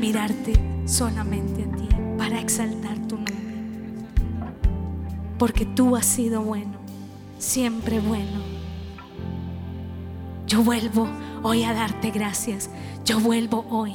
mirarte 0.00 0.54
solamente 0.86 1.62
a 1.62 1.76
ti, 1.76 1.88
para 2.16 2.40
exaltar 2.40 2.98
tu 3.06 3.16
nombre. 3.16 3.34
Porque 5.38 5.66
tú 5.66 5.94
has 5.94 6.06
sido 6.06 6.42
bueno, 6.42 6.78
siempre 7.38 8.00
bueno. 8.00 8.40
Yo 10.46 10.62
vuelvo 10.62 11.06
hoy 11.42 11.64
a 11.64 11.74
darte 11.74 12.10
gracias. 12.10 12.70
Yo 13.04 13.20
vuelvo 13.20 13.66
hoy 13.70 13.92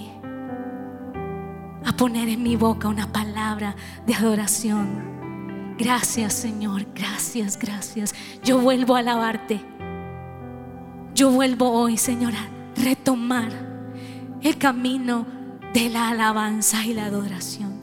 a 1.83 1.95
poner 1.97 2.29
en 2.29 2.43
mi 2.43 2.55
boca 2.55 2.87
una 2.87 3.11
palabra 3.11 3.75
de 4.05 4.13
adoración. 4.13 5.75
Gracias 5.77 6.33
Señor, 6.33 6.85
gracias, 6.93 7.59
gracias. 7.59 8.13
Yo 8.43 8.59
vuelvo 8.59 8.95
a 8.95 8.99
alabarte. 8.99 9.59
Yo 11.13 11.31
vuelvo 11.31 11.71
hoy, 11.71 11.97
Señor, 11.97 12.33
a 12.33 12.81
retomar 12.81 13.49
el 14.41 14.57
camino 14.57 15.25
de 15.75 15.89
la 15.89 16.07
alabanza 16.07 16.85
y 16.85 16.93
la 16.93 17.07
adoración. 17.07 17.73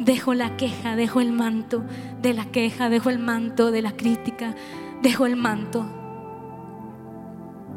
Dejo 0.00 0.34
la 0.34 0.56
queja, 0.56 0.96
dejo 0.96 1.20
el 1.20 1.30
manto 1.30 1.84
de 2.20 2.34
la 2.34 2.46
queja, 2.46 2.88
dejo 2.88 3.10
el 3.10 3.20
manto 3.20 3.70
de 3.70 3.80
la 3.80 3.92
crítica, 3.92 4.56
dejo 5.00 5.24
el 5.24 5.36
manto, 5.36 5.86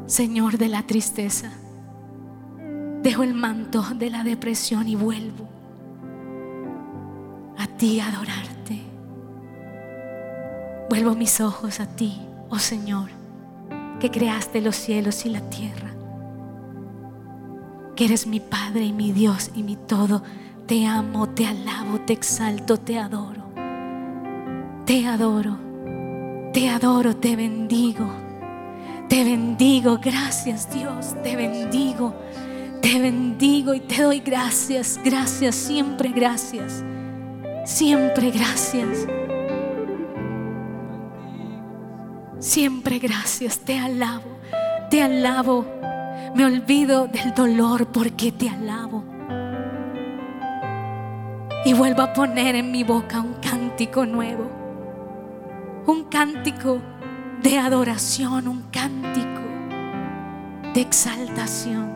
Señor, 0.06 0.58
de 0.58 0.68
la 0.68 0.82
tristeza. 0.82 1.52
Dejo 3.04 3.22
el 3.22 3.34
manto 3.34 3.82
de 3.94 4.10
la 4.10 4.24
depresión 4.24 4.88
y 4.88 4.96
vuelvo 4.96 5.48
a 7.56 7.68
ti 7.68 8.00
a 8.00 8.08
adorarte. 8.08 8.82
Vuelvo 10.90 11.14
mis 11.14 11.40
ojos 11.40 11.78
a 11.78 11.86
ti, 11.86 12.20
oh 12.48 12.58
Señor, 12.58 13.10
que 14.00 14.10
creaste 14.10 14.60
los 14.60 14.74
cielos 14.74 15.24
y 15.24 15.30
la 15.30 15.48
tierra, 15.50 15.93
que 17.94 18.06
eres 18.06 18.26
mi 18.26 18.40
Padre 18.40 18.84
y 18.84 18.92
mi 18.92 19.12
Dios 19.12 19.50
y 19.54 19.62
mi 19.62 19.76
todo. 19.76 20.22
Te 20.66 20.86
amo, 20.86 21.28
te 21.28 21.46
alabo, 21.46 22.00
te 22.00 22.12
exalto, 22.12 22.78
te 22.78 22.98
adoro. 22.98 23.44
Te 24.86 25.06
adoro, 25.06 25.56
te 26.52 26.68
adoro, 26.68 27.16
te 27.16 27.36
bendigo. 27.36 28.06
Te 29.08 29.24
bendigo, 29.24 29.98
gracias 30.02 30.72
Dios, 30.72 31.14
te 31.22 31.36
bendigo. 31.36 32.14
Te 32.80 32.98
bendigo 32.98 33.74
y 33.74 33.80
te 33.80 34.02
doy 34.02 34.20
gracias, 34.20 35.00
gracias, 35.02 35.54
siempre 35.54 36.10
gracias. 36.10 36.84
Siempre 37.64 38.30
gracias. 38.30 39.06
Siempre 42.38 42.98
gracias, 42.98 43.58
te 43.58 43.78
alabo, 43.78 44.38
te 44.90 45.00
alabo. 45.00 45.64
Me 46.34 46.44
olvido 46.44 47.06
del 47.06 47.32
dolor 47.32 47.86
porque 47.86 48.32
te 48.32 48.48
alabo. 48.48 49.04
Y 51.64 51.72
vuelvo 51.72 52.02
a 52.02 52.12
poner 52.12 52.56
en 52.56 52.72
mi 52.72 52.82
boca 52.82 53.20
un 53.20 53.34
cántico 53.34 54.04
nuevo. 54.04 54.50
Un 55.86 56.04
cántico 56.04 56.80
de 57.40 57.56
adoración, 57.56 58.48
un 58.48 58.62
cántico 58.72 59.42
de 60.74 60.80
exaltación. 60.80 61.93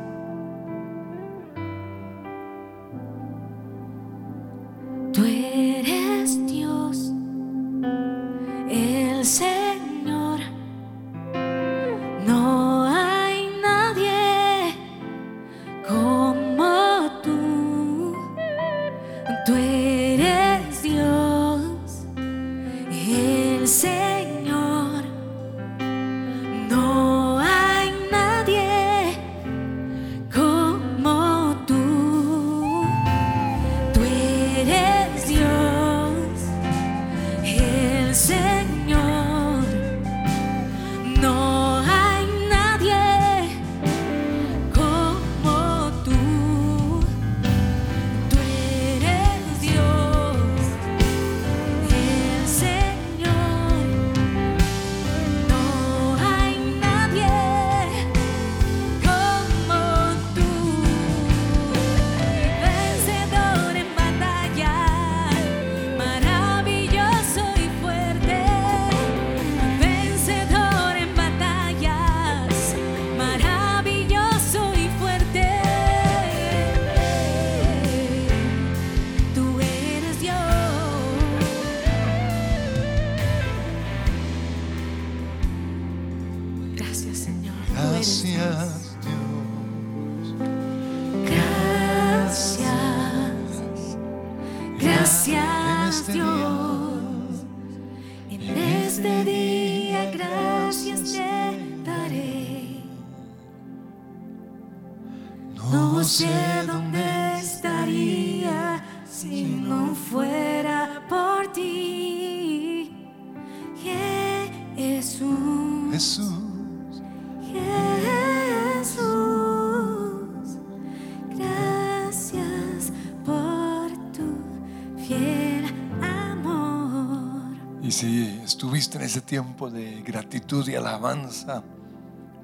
En 128.96 129.02
ese 129.02 129.20
tiempo 129.20 129.70
de 129.70 130.02
gratitud 130.02 130.66
y 130.68 130.74
alabanza, 130.74 131.62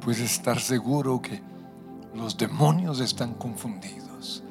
puedes 0.00 0.20
estar 0.20 0.60
seguro 0.60 1.20
que 1.22 1.42
los 2.14 2.36
demonios 2.36 3.00
están 3.00 3.34
confundidos. 3.34 4.42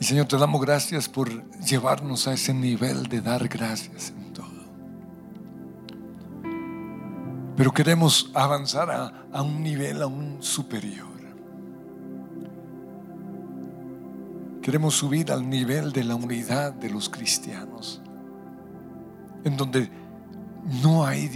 Y 0.00 0.04
Señor, 0.04 0.26
te 0.26 0.36
damos 0.36 0.60
gracias 0.60 1.08
por 1.08 1.48
llevarnos 1.60 2.26
a 2.26 2.34
ese 2.34 2.52
nivel 2.52 3.04
de 3.04 3.20
dar 3.20 3.48
gracias 3.48 4.12
en 4.16 4.32
todo. 4.32 4.44
Pero 7.56 7.72
queremos 7.72 8.30
avanzar 8.34 8.90
a, 9.32 9.42
un 9.42 9.62
nivel 9.62 10.02
aún 10.02 10.38
superior. 10.40 11.14
Queremos 14.60 14.94
subir 14.94 15.30
al 15.30 15.48
nivel 15.48 15.92
de 15.92 16.04
la 16.04 16.14
unidad 16.14 16.72
de 16.72 16.88
los 16.88 17.08
cristianos, 17.08 18.00
en 19.44 19.56
donde 19.58 20.03
no 20.64 21.04
hay, 21.04 21.30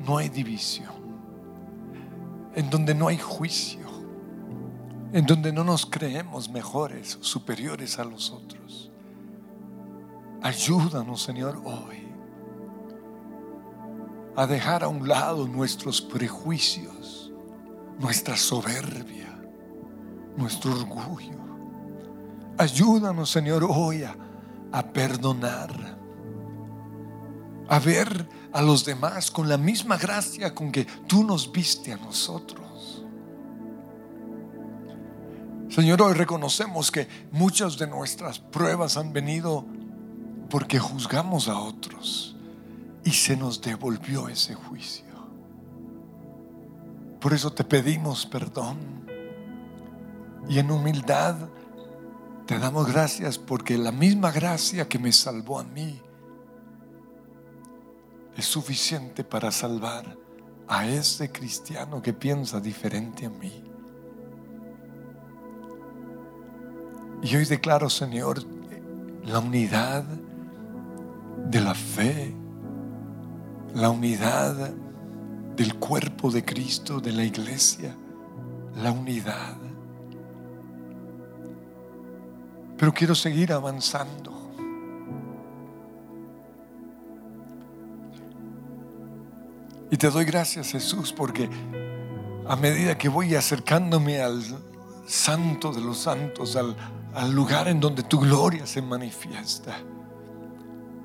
no 0.00 0.18
hay 0.18 0.28
división, 0.28 0.92
en 2.54 2.70
donde 2.70 2.94
no 2.94 3.08
hay 3.08 3.18
juicio, 3.18 3.86
en 5.12 5.26
donde 5.26 5.52
no 5.52 5.64
nos 5.64 5.86
creemos 5.86 6.48
mejores, 6.48 7.18
superiores 7.20 7.98
a 7.98 8.04
los 8.04 8.30
otros. 8.30 8.90
Ayúdanos, 10.42 11.22
Señor, 11.22 11.60
hoy 11.64 12.08
a 14.38 14.46
dejar 14.46 14.84
a 14.84 14.88
un 14.88 15.08
lado 15.08 15.48
nuestros 15.48 16.00
prejuicios, 16.00 17.32
nuestra 17.98 18.36
soberbia, 18.36 19.36
nuestro 20.36 20.74
orgullo. 20.74 21.36
Ayúdanos, 22.56 23.30
Señor, 23.30 23.66
hoy 23.68 24.04
a, 24.04 24.16
a 24.70 24.82
perdonar, 24.86 25.97
a 27.68 27.78
ver 27.78 28.26
a 28.52 28.62
los 28.62 28.84
demás 28.84 29.30
con 29.30 29.48
la 29.48 29.58
misma 29.58 29.98
gracia 29.98 30.54
con 30.54 30.72
que 30.72 30.84
tú 31.06 31.22
nos 31.22 31.52
viste 31.52 31.92
a 31.92 31.96
nosotros. 31.96 33.04
Señor, 35.68 36.00
hoy 36.00 36.14
reconocemos 36.14 36.90
que 36.90 37.06
muchas 37.30 37.78
de 37.78 37.86
nuestras 37.86 38.38
pruebas 38.38 38.96
han 38.96 39.12
venido 39.12 39.66
porque 40.48 40.78
juzgamos 40.78 41.48
a 41.48 41.58
otros 41.58 42.36
y 43.04 43.10
se 43.10 43.36
nos 43.36 43.60
devolvió 43.60 44.28
ese 44.28 44.54
juicio. 44.54 45.04
Por 47.20 47.34
eso 47.34 47.52
te 47.52 47.64
pedimos 47.64 48.24
perdón 48.24 48.78
y 50.48 50.58
en 50.58 50.70
humildad 50.70 51.36
te 52.46 52.58
damos 52.58 52.90
gracias 52.90 53.36
porque 53.36 53.76
la 53.76 53.92
misma 53.92 54.30
gracia 54.30 54.88
que 54.88 54.98
me 54.98 55.12
salvó 55.12 55.58
a 55.58 55.64
mí 55.64 56.00
es 58.38 58.46
suficiente 58.46 59.24
para 59.24 59.50
salvar 59.50 60.16
a 60.68 60.86
ese 60.86 61.32
cristiano 61.32 62.00
que 62.00 62.12
piensa 62.12 62.60
diferente 62.60 63.26
a 63.26 63.30
mí. 63.30 63.64
Y 67.20 67.34
hoy 67.34 67.44
declaro, 67.46 67.90
Señor, 67.90 68.44
la 69.24 69.40
unidad 69.40 70.04
de 70.04 71.60
la 71.60 71.74
fe, 71.74 72.32
la 73.74 73.90
unidad 73.90 74.70
del 75.56 75.74
cuerpo 75.74 76.30
de 76.30 76.44
Cristo, 76.44 77.00
de 77.00 77.10
la 77.10 77.24
iglesia, 77.24 77.96
la 78.76 78.92
unidad. 78.92 79.56
Pero 82.76 82.94
quiero 82.94 83.16
seguir 83.16 83.52
avanzando. 83.52 84.27
Y 89.90 89.96
te 89.96 90.10
doy 90.10 90.24
gracias 90.24 90.72
Jesús 90.72 91.12
porque 91.12 91.48
a 92.46 92.56
medida 92.56 92.98
que 92.98 93.08
voy 93.08 93.34
acercándome 93.34 94.20
al 94.20 94.42
santo 95.06 95.72
de 95.72 95.80
los 95.80 95.98
santos, 95.98 96.56
al, 96.56 96.76
al 97.14 97.32
lugar 97.32 97.68
en 97.68 97.80
donde 97.80 98.02
tu 98.02 98.20
gloria 98.20 98.66
se 98.66 98.82
manifiesta, 98.82 99.78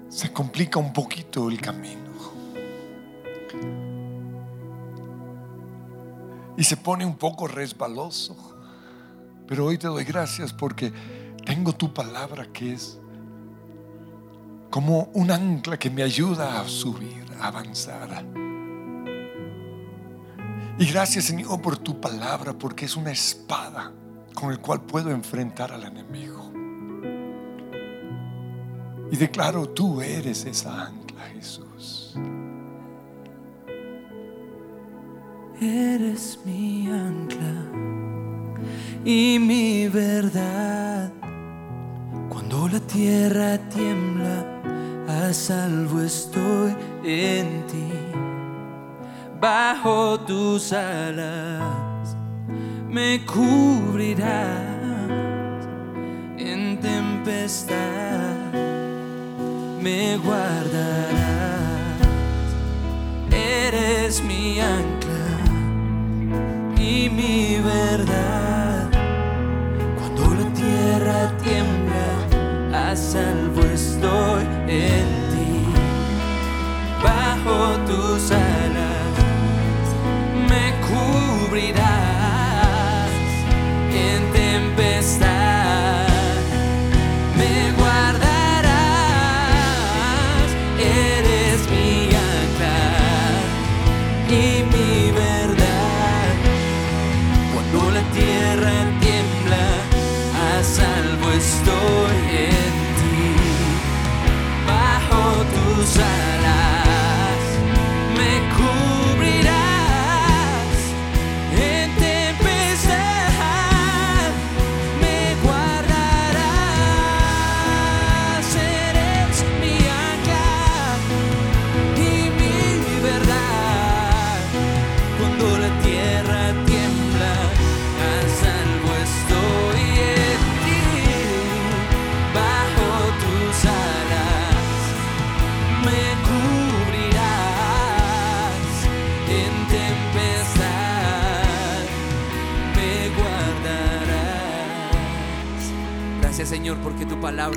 se 0.10 0.32
complica 0.34 0.80
un 0.80 0.92
poquito 0.92 1.50
el 1.50 1.60
camino. 1.62 2.02
Y 6.56 6.64
se 6.64 6.78
pone 6.78 7.06
un 7.06 7.16
poco 7.16 7.48
resbaloso. 7.48 8.36
Pero 9.48 9.66
hoy 9.66 9.78
te 9.78 9.88
doy 9.88 10.04
gracias 10.04 10.54
porque 10.54 10.94
tengo 11.46 11.74
tu 11.74 11.94
palabra 11.94 12.48
que 12.54 12.74
es 12.74 13.00
como 14.70 15.10
un 15.14 15.32
ancla 15.32 15.78
que 15.78 15.90
me 15.90 16.04
ayuda 16.04 16.62
a 16.62 16.68
subir, 16.68 17.26
a 17.40 17.48
avanzar. 17.48 18.43
Y 20.80 20.86
gracias 20.86 21.26
Señor 21.26 21.62
por 21.62 21.78
tu 21.78 22.00
palabra 22.02 22.54
porque 22.54 22.86
es 22.86 22.96
una 22.96 23.12
espada 23.12 23.92
con 24.34 24.52
el 24.52 24.60
cual 24.60 24.82
puedo 24.82 25.12
enfrentar 25.12 25.72
al 25.72 25.84
enemigo. 25.84 26.52
Y 29.12 29.16
declaro, 29.16 29.70
tú 29.70 30.02
eres 30.02 30.46
esa 30.46 30.88
ancla, 30.88 31.22
Jesús. 31.36 32.16
Eres 35.62 36.40
mi 36.44 36.88
ancla 36.88 37.72
y 39.06 39.38
mi 39.40 39.88
verdad. 39.88 41.12
Cuando 42.28 42.68
la 42.68 42.80
tierra 42.80 43.60
tiembla, 43.70 44.62
a 45.08 45.32
salvo 45.32 46.02
estoy 46.02 46.76
en 47.04 47.68
ti. 47.68 48.03
Bajo 49.44 50.22
tus 50.22 50.72
alas 50.72 52.16
me 52.90 53.26
cubrirás 53.26 54.48
en 56.38 56.80
tempestad, 56.80 58.54
me 59.82 60.16
guardarás. 60.16 61.18
Eres 63.32 64.24
mi 64.24 64.62
ancla 64.62 65.36
y 66.78 67.10
mi 67.10 67.58
verdad. 67.58 68.90
Cuando 70.00 70.36
la 70.36 70.54
tierra 70.54 71.38
tiembla, 71.44 72.92
a 72.92 72.96
salvo 72.96 73.62
estoy 73.64 74.44
en 74.70 75.08
ti. 75.32 75.66
Bajo 77.04 77.76
tus 77.86 78.32
alas 78.32 78.43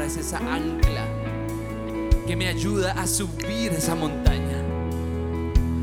es 0.07 0.17
esa 0.17 0.39
ancla 0.39 1.05
que 2.29 2.37
me 2.37 2.47
ayuda 2.47 2.93
a 2.93 3.09
subir 3.09 3.73
esa 3.73 3.97
montaña. 3.97 4.63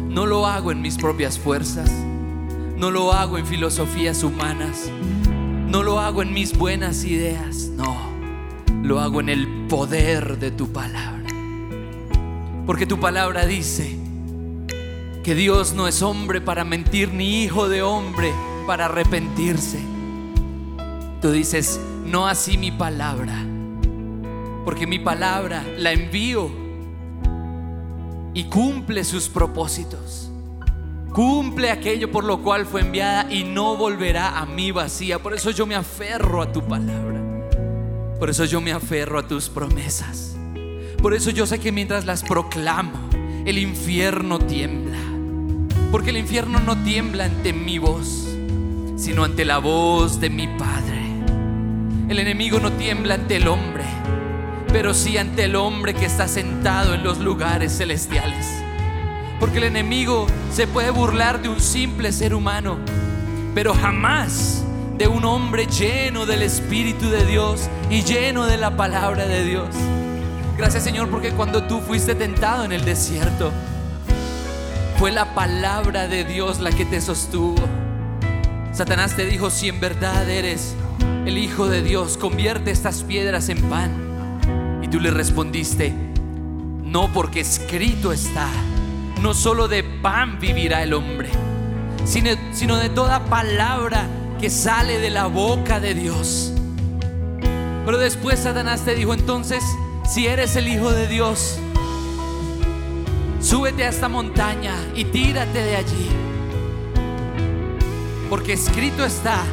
No 0.09 0.25
lo 0.25 0.47
hago 0.47 0.71
en 0.71 0.81
mis 0.81 0.97
propias 0.97 1.37
fuerzas, 1.37 1.91
no 2.77 2.89
lo 2.89 3.11
hago 3.11 3.37
en 3.37 3.45
filosofías 3.45 4.23
humanas, 4.23 4.89
no 5.67 5.83
lo 5.83 5.99
hago 5.99 6.21
en 6.21 6.33
mis 6.33 6.57
buenas 6.57 7.03
ideas, 7.03 7.69
no, 7.75 7.97
lo 8.81 9.01
hago 9.01 9.19
en 9.19 9.27
el 9.27 9.67
poder 9.67 10.39
de 10.39 10.51
tu 10.51 10.71
palabra. 10.71 11.27
Porque 12.65 12.85
tu 12.85 13.01
palabra 13.01 13.45
dice 13.45 13.97
que 15.21 15.35
Dios 15.35 15.73
no 15.73 15.87
es 15.87 16.01
hombre 16.01 16.39
para 16.39 16.63
mentir, 16.63 17.13
ni 17.13 17.43
hijo 17.43 17.67
de 17.67 17.81
hombre 17.81 18.31
para 18.67 18.85
arrepentirse. 18.85 19.79
Tú 21.21 21.31
dices, 21.31 21.79
no 22.05 22.27
así 22.27 22.57
mi 22.57 22.71
palabra, 22.71 23.45
porque 24.65 24.87
mi 24.87 24.99
palabra 24.99 25.63
la 25.77 25.91
envío 25.91 26.49
y 28.33 28.45
cumple 28.45 29.03
sus 29.03 29.29
propósitos. 29.29 30.29
Cumple 31.13 31.69
aquello 31.69 32.11
por 32.11 32.23
lo 32.23 32.41
cual 32.41 32.65
fue 32.65 32.81
enviada 32.81 33.31
y 33.31 33.43
no 33.43 33.77
volverá 33.77 34.39
a 34.39 34.45
mí 34.45 34.71
vacía. 34.71 35.19
Por 35.19 35.33
eso 35.33 35.51
yo 35.51 35.67
me 35.67 35.75
aferro 35.75 36.41
a 36.41 36.51
tu 36.51 36.63
palabra. 36.63 37.21
Por 38.19 38.29
eso 38.29 38.45
yo 38.45 38.61
me 38.61 38.71
aferro 38.71 39.19
a 39.19 39.27
tus 39.27 39.49
promesas. 39.49 40.35
Por 41.01 41.13
eso 41.13 41.29
yo 41.29 41.45
sé 41.45 41.59
que 41.59 41.71
mientras 41.71 42.05
las 42.05 42.23
proclamo, 42.23 43.09
el 43.45 43.57
infierno 43.57 44.39
tiembla. 44.39 44.97
Porque 45.91 46.09
el 46.09 46.17
infierno 46.17 46.59
no 46.59 46.81
tiembla 46.83 47.25
ante 47.25 47.53
mi 47.53 47.77
voz, 47.77 48.27
sino 48.95 49.23
ante 49.23 49.45
la 49.45 49.59
voz 49.59 50.19
de 50.19 50.29
mi 50.31 50.47
Padre. 50.47 51.03
El 52.09 52.17
enemigo 52.17 52.59
no 52.59 52.71
tiembla 52.71 53.15
ante 53.15 53.35
el 53.35 53.47
hombre, 53.47 53.83
pero 54.73 54.95
sí 54.95 55.19
ante 55.19 55.43
el 55.43 55.55
hombre 55.55 55.93
que 55.93 56.07
está 56.07 56.27
sentado 56.27 56.95
en 56.95 57.03
los 57.03 57.19
lugares 57.19 57.77
celestiales. 57.77 58.47
Porque 59.39 59.59
el 59.59 59.65
enemigo 59.65 60.25
se 60.51 60.65
puede 60.65 60.89
burlar 60.89 61.43
de 61.43 61.47
un 61.47 61.59
simple 61.59 62.11
ser 62.11 62.33
humano, 62.33 62.77
pero 63.53 63.75
jamás 63.75 64.63
de 64.97 65.07
un 65.07 65.25
hombre 65.25 65.67
lleno 65.67 66.25
del 66.25 66.41
Espíritu 66.41 67.07
de 67.11 67.23
Dios 67.23 67.69
y 67.91 68.01
lleno 68.01 68.47
de 68.47 68.57
la 68.57 68.75
palabra 68.75 69.27
de 69.27 69.45
Dios. 69.45 69.67
Gracias 70.57 70.83
Señor 70.83 71.07
porque 71.09 71.31
cuando 71.31 71.63
tú 71.67 71.79
fuiste 71.79 72.15
tentado 72.15 72.65
en 72.65 72.71
el 72.71 72.83
desierto, 72.83 73.51
fue 74.97 75.11
la 75.11 75.35
palabra 75.35 76.07
de 76.07 76.23
Dios 76.23 76.59
la 76.59 76.71
que 76.71 76.85
te 76.85 76.99
sostuvo. 76.99 77.61
Satanás 78.71 79.15
te 79.15 79.27
dijo, 79.27 79.51
si 79.51 79.69
en 79.69 79.79
verdad 79.79 80.27
eres 80.27 80.73
el 81.27 81.37
Hijo 81.37 81.67
de 81.67 81.83
Dios, 81.83 82.17
convierte 82.17 82.71
estas 82.71 83.03
piedras 83.03 83.49
en 83.49 83.61
pan. 83.69 84.12
Tú 84.93 84.99
le 84.99 85.09
respondiste, 85.09 85.91
no 86.83 87.11
porque 87.11 87.39
escrito 87.39 88.13
está, 88.13 88.47
no 89.23 89.33
solo 89.33 89.67
de 89.67 89.83
pan 89.83 90.37
vivirá 90.39 90.83
el 90.83 90.93
hombre, 90.93 91.29
sino, 92.05 92.29
sino 92.51 92.77
de 92.77 92.89
toda 92.89 93.25
palabra 93.25 94.05
que 94.39 94.51
sale 94.51 94.99
de 94.99 95.09
la 95.09 95.25
boca 95.25 95.79
de 95.79 95.95
Dios. 95.95 96.53
Pero 97.83 97.97
después 97.97 98.41
Satanás 98.41 98.85
te 98.85 98.93
dijo, 98.93 99.15
entonces, 99.15 99.63
si 100.07 100.27
eres 100.27 100.55
el 100.57 100.67
Hijo 100.67 100.91
de 100.91 101.07
Dios, 101.07 101.57
súbete 103.41 103.85
a 103.85 103.89
esta 103.89 104.09
montaña 104.09 104.75
y 104.93 105.05
tírate 105.05 105.59
de 105.59 105.75
allí. 105.75 106.09
Porque 108.29 108.53
escrito 108.53 109.03
está 109.03 109.43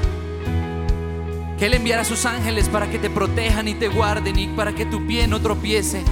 que 1.61 1.67
Él 1.67 1.75
enviará 1.75 2.01
a 2.01 2.07
sus 2.07 2.25
ángeles 2.25 2.71
para 2.71 2.91
que 2.91 2.99
te 2.99 3.11
protejan 3.11 3.69
y 3.69 3.75
te 3.75 3.89
guarden 3.89 4.39
y 4.39 4.47
para 4.47 4.75
que 4.75 4.87
tu 4.87 5.07
pie 5.07 5.29
no 5.29 5.43
tropiece 5.43 6.03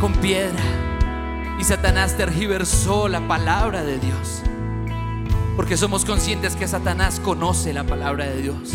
con 0.00 0.12
piedra. 0.14 0.60
Y 1.60 1.62
Satanás 1.62 2.16
tergiversó 2.16 3.06
la 3.06 3.28
palabra 3.28 3.84
de 3.84 4.00
Dios. 4.00 4.42
Porque 5.54 5.76
somos 5.76 6.04
conscientes 6.04 6.56
que 6.56 6.66
Satanás 6.66 7.20
conoce 7.20 7.72
la 7.72 7.84
palabra 7.84 8.24
de 8.24 8.42
Dios. 8.42 8.72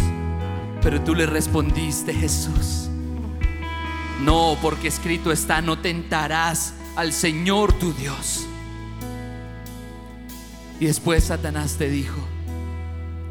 Pero 0.81 1.01
tú 1.01 1.13
le 1.13 1.25
respondiste, 1.25 2.13
Jesús. 2.13 2.87
No, 4.23 4.57
porque 4.61 4.87
escrito 4.87 5.33
está, 5.33 5.61
no 5.61 5.79
tentarás 5.79 6.73
al 6.95 7.11
Señor 7.11 7.73
tu 7.73 7.91
Dios. 7.91 8.47
Y 10.79 10.85
después 10.85 11.25
Satanás 11.25 11.75
te 11.75 11.89
dijo, 11.89 12.21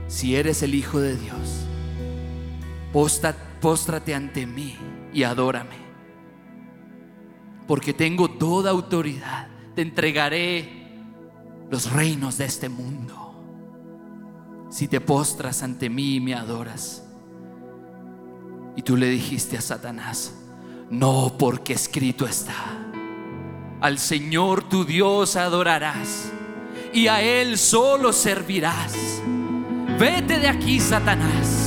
si 0.08 0.36
eres 0.36 0.62
el 0.62 0.74
Hijo 0.74 1.00
de 1.00 1.16
Dios, 1.16 1.66
póstrate 3.60 4.14
ante 4.14 4.46
mí 4.46 4.76
y 5.12 5.22
adórame. 5.22 5.76
Porque 7.66 7.92
tengo 7.92 8.30
toda 8.30 8.70
autoridad. 8.70 9.48
Te 9.74 9.82
entregaré 9.82 10.86
los 11.70 11.90
reinos 11.92 12.38
de 12.38 12.46
este 12.46 12.68
mundo. 12.68 13.34
Si 14.70 14.88
te 14.88 15.00
postras 15.00 15.62
ante 15.62 15.90
mí 15.90 16.16
y 16.16 16.20
me 16.20 16.34
adoras. 16.34 17.02
Y 18.76 18.82
tú 18.82 18.96
le 18.96 19.08
dijiste 19.08 19.56
a 19.58 19.62
Satanás, 19.62 20.34
no 20.90 21.34
porque 21.38 21.72
escrito 21.72 22.26
está. 22.26 22.54
Al 23.80 23.98
Señor 23.98 24.68
tu 24.68 24.84
Dios 24.84 25.36
adorarás 25.36 26.30
y 26.92 27.08
a 27.08 27.20
Él 27.20 27.58
solo 27.58 28.12
servirás. 28.12 28.94
Vete 29.98 30.38
de 30.38 30.48
aquí, 30.48 30.78
Satanás. 30.78 31.65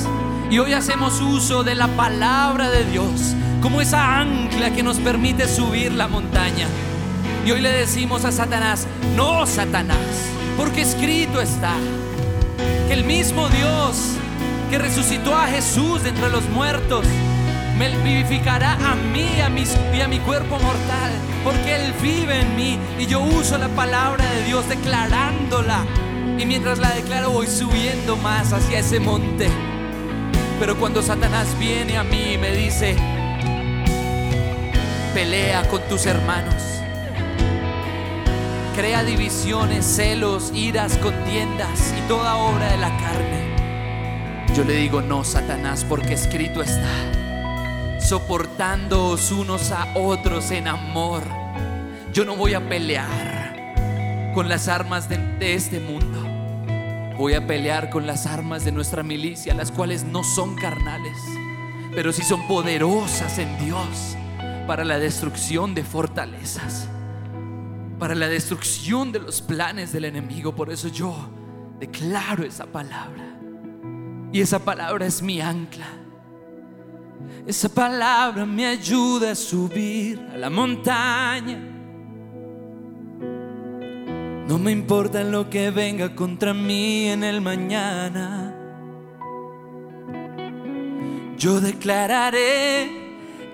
Y 0.52 0.58
hoy 0.58 0.74
hacemos 0.74 1.22
uso 1.22 1.64
de 1.64 1.76
la 1.76 1.88
palabra 1.90 2.72
de 2.72 2.84
Dios 2.86 3.36
como 3.62 3.82
esa 3.82 4.20
ancla 4.20 4.72
que 4.72 4.82
nos 4.82 4.98
permite 4.98 5.48
subir 5.48 5.92
la 5.92 6.08
montaña. 6.08 6.68
Y 7.46 7.52
hoy 7.52 7.62
le 7.62 7.72
decimos 7.72 8.26
a 8.26 8.32
Satanás, 8.32 8.88
no, 9.16 9.46
Satanás, 9.46 9.98
porque 10.58 10.82
escrito 10.82 11.40
está 11.40 11.74
que 12.88 12.94
el 12.94 13.04
mismo 13.04 13.48
Dios 13.50 14.16
que 14.72 14.80
resucitó 14.80 15.36
a 15.36 15.46
Jesús 15.46 16.02
de 16.02 16.10
entre 16.10 16.30
los 16.30 16.50
muertos, 16.50 17.06
me 17.78 17.96
vivificará 17.98 18.74
a 18.74 18.96
mí 18.96 19.30
y 19.38 20.02
a 20.02 20.08
mi 20.08 20.20
cuerpo 20.20 20.58
mortal, 20.60 21.12
porque 21.44 21.76
Él 21.76 21.94
vive 22.02 22.42
en 22.42 22.56
mí 22.56 22.80
y 22.98 23.06
yo 23.06 23.20
uso 23.20 23.56
la 23.60 23.70
palabra 23.70 24.26
de 24.32 24.46
Dios 24.46 24.68
declarándola. 24.68 25.86
Y 26.40 26.46
mientras 26.48 26.80
la 26.80 26.90
declaro 26.90 27.30
voy 27.30 27.46
subiendo 27.46 28.18
más 28.18 28.52
hacia 28.52 28.80
ese 28.80 29.00
monte. 29.00 29.48
Pero 30.60 30.78
cuando 30.78 31.02
Satanás 31.02 31.58
viene 31.58 31.98
a 31.98 32.04
mí 32.04 32.34
y 32.34 32.38
me 32.38 32.52
dice, 32.52 32.98
pelea 35.14 35.66
con 35.70 35.82
tus 35.88 36.06
hermanos, 36.06 36.62
crea 38.76 39.04
divisiones, 39.06 39.86
celos, 39.86 40.52
iras, 40.54 40.98
contiendas 40.98 41.94
y 41.98 42.02
toda 42.10 42.36
obra 42.36 42.72
de 42.72 42.78
la 42.78 42.90
carne. 42.98 43.56
Yo 44.54 44.66
le 44.66 44.74
digo, 44.74 45.02
no, 45.02 45.24
Satanás, 45.24 45.86
porque 45.88 46.16
escrito 46.16 46.62
está, 46.62 48.00
soportándoos 48.02 49.32
unos 49.32 49.72
a 49.72 49.88
otros 49.96 50.52
en 50.52 50.68
amor. 50.68 51.24
Yo 52.12 52.26
no 52.26 52.36
voy 52.36 52.54
a 52.54 52.68
pelear 52.68 54.34
con 54.34 54.50
las 54.50 54.68
armas 54.68 55.08
de, 55.08 55.20
de 55.40 55.54
este 55.54 55.80
mundo. 55.80 56.19
Voy 57.20 57.34
a 57.34 57.46
pelear 57.46 57.90
con 57.90 58.08
las 58.08 58.26
armas 58.26 58.64
de 58.64 58.72
nuestra 58.72 59.04
milicia, 59.04 59.54
las 59.54 59.74
cuales 59.74 60.06
no 60.06 60.24
son 60.24 60.56
carnales, 60.56 61.18
pero 61.94 62.14
sí 62.14 62.24
son 62.24 62.48
poderosas 62.48 63.38
en 63.40 63.60
Dios 63.60 64.16
para 64.66 64.86
la 64.86 64.98
destrucción 65.00 65.76
de 65.76 65.84
fortalezas, 65.84 66.88
para 68.00 68.16
la 68.16 68.30
destrucción 68.30 69.12
de 69.12 69.20
los 69.20 69.42
planes 69.42 69.92
del 69.92 70.06
enemigo. 70.06 70.56
Por 70.56 70.72
eso 70.72 70.88
yo 70.88 71.14
declaro 71.78 72.46
esa 72.46 72.68
palabra. 72.68 73.38
Y 74.32 74.40
esa 74.40 74.60
palabra 74.60 75.06
es 75.06 75.22
mi 75.22 75.42
ancla. 75.42 75.88
Esa 77.46 77.68
palabra 77.68 78.46
me 78.46 78.66
ayuda 78.66 79.32
a 79.32 79.36
subir 79.36 80.26
a 80.34 80.38
la 80.38 80.50
montaña. 80.50 81.69
No 84.50 84.58
me 84.58 84.72
importa 84.72 85.24
lo 85.24 85.48
que 85.48 85.70
venga 85.70 86.16
contra 86.16 86.56
mí 86.56 87.08
en 87.08 87.24
el 87.24 87.40
mañana. 87.40 88.52
Yo 91.38 91.62
declararé 91.62 92.90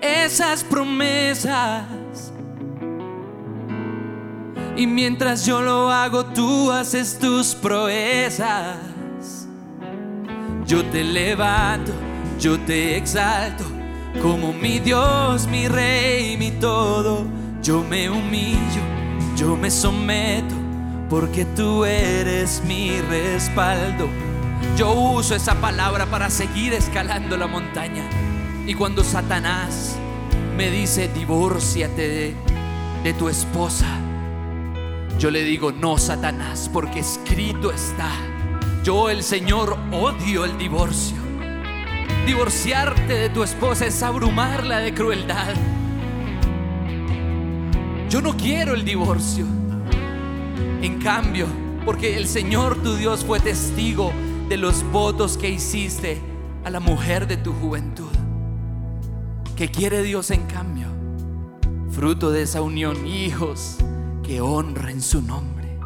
esas 0.00 0.64
promesas. 0.64 1.84
Y 4.74 4.86
mientras 4.86 5.44
yo 5.44 5.60
lo 5.60 5.92
hago, 5.92 6.24
tú 6.24 6.72
haces 6.72 7.18
tus 7.18 7.54
proezas. 7.54 8.78
Yo 10.66 10.82
te 10.86 11.04
levanto, 11.04 11.92
yo 12.40 12.58
te 12.60 12.96
exalto, 12.96 13.64
como 14.22 14.50
mi 14.54 14.78
Dios, 14.78 15.46
mi 15.46 15.68
Rey, 15.68 16.38
mi 16.38 16.52
todo. 16.52 17.26
Yo 17.62 17.84
me 17.84 18.08
humillo, 18.08 18.80
yo 19.36 19.58
me 19.58 19.70
someto, 19.70 20.65
porque 21.08 21.44
tú 21.44 21.84
eres 21.84 22.62
mi 22.66 23.00
respaldo. 23.00 24.08
Yo 24.76 24.92
uso 24.92 25.34
esa 25.34 25.54
palabra 25.60 26.06
para 26.06 26.30
seguir 26.30 26.72
escalando 26.72 27.36
la 27.36 27.46
montaña. 27.46 28.04
Y 28.66 28.74
cuando 28.74 29.04
Satanás 29.04 29.96
me 30.56 30.70
dice, 30.70 31.08
divórciate 31.08 32.08
de, 32.08 32.34
de 33.04 33.12
tu 33.14 33.28
esposa, 33.28 33.86
yo 35.18 35.30
le 35.30 35.44
digo, 35.44 35.72
no, 35.72 35.96
Satanás, 35.98 36.68
porque 36.72 37.00
escrito 37.00 37.70
está. 37.70 38.10
Yo, 38.82 39.08
el 39.08 39.22
Señor, 39.22 39.78
odio 39.92 40.44
el 40.44 40.58
divorcio. 40.58 41.16
Divorciarte 42.26 43.14
de 43.14 43.28
tu 43.30 43.44
esposa 43.44 43.86
es 43.86 44.02
abrumarla 44.02 44.78
de 44.78 44.92
crueldad. 44.92 45.54
Yo 48.10 48.20
no 48.20 48.36
quiero 48.36 48.74
el 48.74 48.84
divorcio. 48.84 49.46
En 50.82 50.98
cambio, 51.00 51.46
porque 51.84 52.16
el 52.16 52.26
Señor 52.26 52.82
tu 52.82 52.96
Dios 52.96 53.24
fue 53.24 53.40
testigo 53.40 54.12
de 54.48 54.56
los 54.56 54.82
votos 54.90 55.36
que 55.36 55.48
hiciste 55.48 56.20
a 56.64 56.70
la 56.70 56.80
mujer 56.80 57.26
de 57.26 57.36
tu 57.36 57.52
juventud. 57.52 58.10
¿Qué 59.56 59.70
quiere 59.70 60.02
Dios 60.02 60.30
en 60.30 60.42
cambio? 60.46 60.88
Fruto 61.90 62.30
de 62.30 62.42
esa 62.42 62.60
unión, 62.60 63.06
hijos 63.06 63.76
que 64.22 64.40
honren 64.40 65.00
su 65.00 65.22
nombre. 65.22 65.78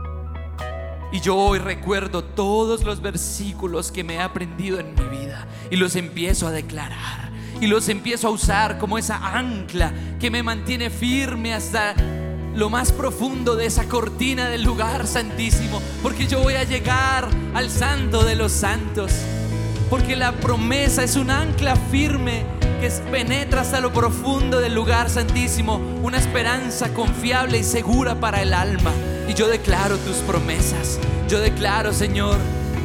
Y 1.13 1.21
yo 1.21 1.37
hoy 1.37 1.59
recuerdo 1.59 2.25
todos 2.25 2.85
los 2.85 3.03
versículos 3.03 3.93
que 3.93 4.05
me 4.05 4.15
he 4.15 4.21
aprendido 4.21 4.81
en 4.81 4.95
mi 4.95 5.19
vida 5.19 5.47
y 5.71 5.77
los 5.77 5.97
empiezo 5.97 6.47
a 6.47 6.51
declarar. 6.51 7.31
y 7.61 7.67
los 7.67 7.91
empiezo 7.91 8.29
a 8.29 8.31
usar 8.31 8.79
como 8.79 8.97
esa 8.97 9.37
ancla 9.37 9.93
que 10.19 10.31
me 10.31 10.43
mantiene 10.43 10.89
firme 10.89 11.53
hasta 11.53 11.95
lo 12.55 12.69
más 12.69 12.93
profundo 12.93 13.57
de 13.57 13.67
esa 13.67 13.85
cortina 13.85 14.49
del 14.49 14.63
lugar 14.63 15.07
santísimo, 15.07 15.81
porque 16.03 16.27
yo 16.27 16.41
voy 16.41 16.55
a 16.55 16.65
llegar 16.65 17.29
al 17.55 17.71
santo 17.71 18.25
de 18.25 18.35
los 18.35 18.53
santos, 18.53 19.13
porque 19.89 20.17
la 20.17 20.33
promesa 20.33 21.05
es 21.05 21.17
un 21.17 21.31
ancla 21.31 21.77
firme 21.77 22.45
que 22.81 22.91
penetra 23.11 23.61
hasta 23.61 23.81
lo 23.81 23.93
profundo 23.93 24.61
del 24.61 24.75
lugar 24.75 25.11
santísimo, 25.11 25.77
una 26.03 26.19
esperanza 26.19 26.93
confiable 26.95 27.59
y 27.59 27.65
segura 27.65 28.19
para 28.19 28.41
el 28.41 28.55
alma. 28.55 28.91
Y 29.29 29.35
yo 29.35 29.49
declaro 29.49 29.97
tus 29.99 30.17
promesas, 30.19 30.99
yo 31.29 31.41
declaro, 31.41 31.93
Señor, 31.93 32.37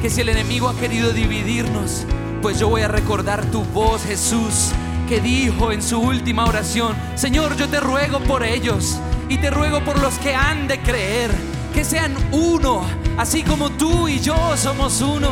que 0.01 0.09
si 0.09 0.21
el 0.21 0.29
enemigo 0.29 0.67
ha 0.67 0.75
querido 0.75 1.11
dividirnos, 1.11 2.05
pues 2.41 2.59
yo 2.59 2.67
voy 2.67 2.81
a 2.81 2.87
recordar 2.87 3.43
tu 3.45 3.63
voz, 3.63 4.03
Jesús, 4.03 4.71
que 5.07 5.21
dijo 5.21 5.71
en 5.71 5.81
su 5.81 5.99
última 5.99 6.45
oración, 6.45 6.95
Señor, 7.15 7.55
yo 7.55 7.67
te 7.69 7.79
ruego 7.79 8.19
por 8.19 8.43
ellos 8.43 8.99
y 9.29 9.37
te 9.37 9.49
ruego 9.49 9.83
por 9.83 9.99
los 9.99 10.15
que 10.19 10.35
han 10.35 10.67
de 10.67 10.79
creer, 10.79 11.31
que 11.73 11.83
sean 11.83 12.15
uno, 12.31 12.83
así 13.17 13.43
como 13.43 13.71
tú 13.71 14.07
y 14.07 14.19
yo 14.19 14.35
somos 14.57 15.01
uno. 15.01 15.29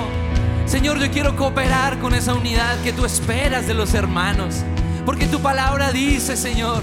Señor, 0.65 0.99
yo 0.99 1.11
quiero 1.11 1.35
cooperar 1.35 1.99
con 1.99 2.13
esa 2.13 2.33
unidad 2.33 2.79
que 2.81 2.93
tú 2.93 3.05
esperas 3.05 3.67
de 3.67 3.73
los 3.73 3.93
hermanos, 3.93 4.63
porque 5.05 5.27
tu 5.27 5.41
palabra 5.41 5.91
dice, 5.91 6.37
Señor, 6.37 6.81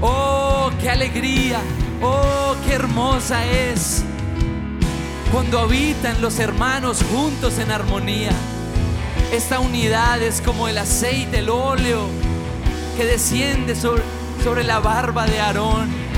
oh, 0.00 0.70
qué 0.80 0.90
alegría, 0.90 1.60
oh, 2.02 2.54
qué 2.66 2.74
hermosa 2.74 3.46
es 3.46 4.04
cuando 5.32 5.60
habitan 5.60 6.20
los 6.20 6.38
hermanos 6.40 7.04
juntos 7.12 7.58
en 7.58 7.70
armonía. 7.70 8.32
Esta 9.32 9.60
unidad 9.60 10.20
es 10.20 10.40
como 10.40 10.66
el 10.66 10.76
aceite, 10.76 11.38
el 11.38 11.50
óleo 11.50 12.08
que 12.96 13.04
desciende 13.04 13.76
sobre, 13.76 14.02
sobre 14.42 14.64
la 14.64 14.80
barba 14.80 15.26
de 15.26 15.38
Aarón 15.38 16.09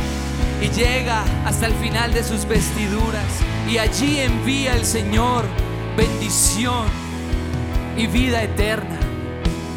y 0.63 0.69
llega 0.71 1.25
hasta 1.45 1.67
el 1.67 1.75
final 1.75 2.15
de 2.15 2.23
sus 2.23 2.47
vestiduras. 2.47 3.27
Y 3.69 3.79
allí 3.79 4.21
envía 4.21 4.75
el 4.77 4.85
Señor 4.85 5.45
bendición 5.97 6.87
y 7.97 8.07
vida 8.07 8.43
eterna. 8.43 8.99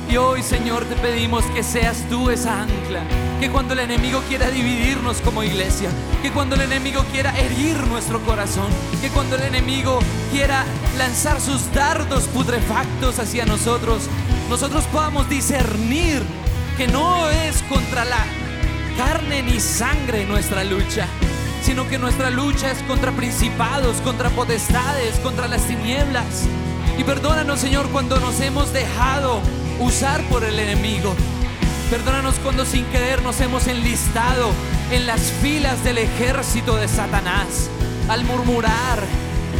Y 0.09 0.17
hoy, 0.17 0.43
Señor, 0.43 0.85
te 0.85 0.95
pedimos 0.95 1.43
que 1.45 1.63
seas 1.63 2.05
tú 2.09 2.29
esa 2.29 2.61
ancla. 2.61 3.01
Que 3.39 3.49
cuando 3.49 3.73
el 3.73 3.79
enemigo 3.79 4.21
quiera 4.29 4.49
dividirnos 4.51 5.19
como 5.21 5.43
iglesia, 5.43 5.89
que 6.21 6.31
cuando 6.31 6.55
el 6.55 6.61
enemigo 6.61 7.03
quiera 7.11 7.37
herir 7.37 7.75
nuestro 7.87 8.21
corazón, 8.21 8.67
que 9.01 9.09
cuando 9.09 9.35
el 9.35 9.43
enemigo 9.43 9.99
quiera 10.31 10.63
lanzar 10.97 11.41
sus 11.41 11.73
dardos 11.73 12.25
putrefactos 12.27 13.17
hacia 13.17 13.45
nosotros, 13.45 14.03
nosotros 14.49 14.85
podamos 14.85 15.27
discernir 15.27 16.21
que 16.77 16.87
no 16.87 17.29
es 17.29 17.63
contra 17.63 18.05
la 18.05 18.25
carne 18.97 19.43
ni 19.43 19.59
sangre 19.59 20.25
nuestra 20.25 20.63
lucha, 20.63 21.07
sino 21.61 21.87
que 21.87 21.97
nuestra 21.97 22.29
lucha 22.29 22.71
es 22.71 22.81
contra 22.83 23.11
principados, 23.11 23.97
contra 23.97 24.29
potestades, 24.29 25.15
contra 25.19 25.47
las 25.47 25.63
tinieblas. 25.63 26.45
Y 26.97 27.03
perdónanos, 27.03 27.59
Señor, 27.59 27.89
cuando 27.89 28.19
nos 28.19 28.39
hemos 28.39 28.71
dejado 28.71 29.41
usar 29.79 30.21
por 30.23 30.43
el 30.43 30.59
enemigo. 30.59 31.13
Perdónanos 31.89 32.35
cuando 32.43 32.65
sin 32.65 32.85
querer 32.85 33.21
nos 33.21 33.39
hemos 33.41 33.67
enlistado 33.67 34.51
en 34.91 35.05
las 35.05 35.21
filas 35.41 35.83
del 35.83 35.99
ejército 35.99 36.75
de 36.77 36.87
Satanás, 36.87 37.69
al 38.09 38.23
murmurar, 38.23 38.99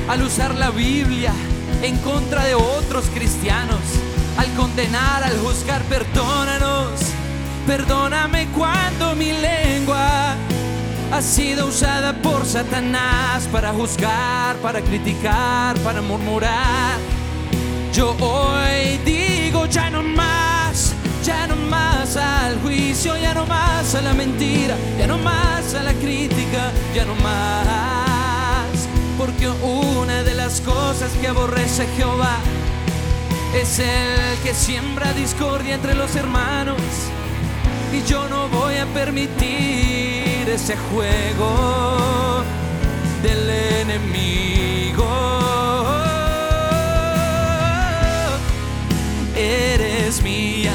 al 0.07 0.21
usar 0.23 0.55
la 0.55 0.71
Biblia 0.71 1.33
en 1.83 1.97
contra 1.97 2.45
de 2.45 2.55
otros 2.55 3.05
cristianos, 3.13 3.79
al 4.37 4.51
condenar, 4.53 5.23
al 5.23 5.37
juzgar. 5.39 5.83
Perdónanos, 5.83 7.14
perdóname 7.65 8.47
cuando 8.47 9.15
mi 9.15 9.31
lengua 9.31 10.35
ha 11.11 11.21
sido 11.21 11.67
usada 11.67 12.13
por 12.13 12.45
Satanás 12.45 13.47
para 13.51 13.73
juzgar, 13.73 14.55
para 14.57 14.81
criticar, 14.81 15.77
para 15.79 16.01
murmurar. 16.01 16.97
Yo 17.93 18.15
hoy 18.19 18.97
digo 19.05 19.65
ya 19.67 19.89
no 19.89 20.03
más, 20.03 20.93
ya 21.23 21.47
no 21.47 21.55
más 21.55 22.17
al 22.17 22.59
juicio, 22.61 23.17
ya 23.17 23.33
no 23.33 23.45
más 23.45 23.95
a 23.95 24.01
la 24.01 24.13
mentira, 24.13 24.75
ya 24.97 25.07
no 25.07 25.17
más 25.17 25.73
a 25.73 25.83
la 25.83 25.93
crítica, 25.93 26.71
ya 26.93 27.05
no 27.05 27.15
más. 27.15 28.87
Porque 29.17 29.47
una 29.47 30.23
de 30.23 30.33
las 30.33 30.61
cosas 30.61 31.11
que 31.21 31.27
aborrece 31.27 31.87
Jehová 31.95 32.37
es 33.55 33.79
el 33.79 34.37
que 34.43 34.53
siembra 34.53 35.13
discordia 35.13 35.75
entre 35.75 35.95
los 35.95 36.15
hermanos. 36.15 36.75
Y 37.95 38.03
yo 38.09 38.27
no 38.27 38.49
voy 38.49 38.75
a 38.75 38.85
permitir 38.87 40.49
ese 40.49 40.75
juego 40.75 42.43
del 43.23 43.49
enemigo. 43.49 45.07
Eres 49.33 50.21
mi 50.21 50.67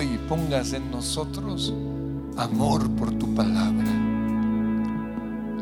hoy 0.00 0.18
pongas 0.26 0.72
en 0.72 0.90
nosotros 0.90 1.74
amor 2.38 2.90
por 2.92 3.12
tu 3.18 3.34
palabra. 3.34 3.84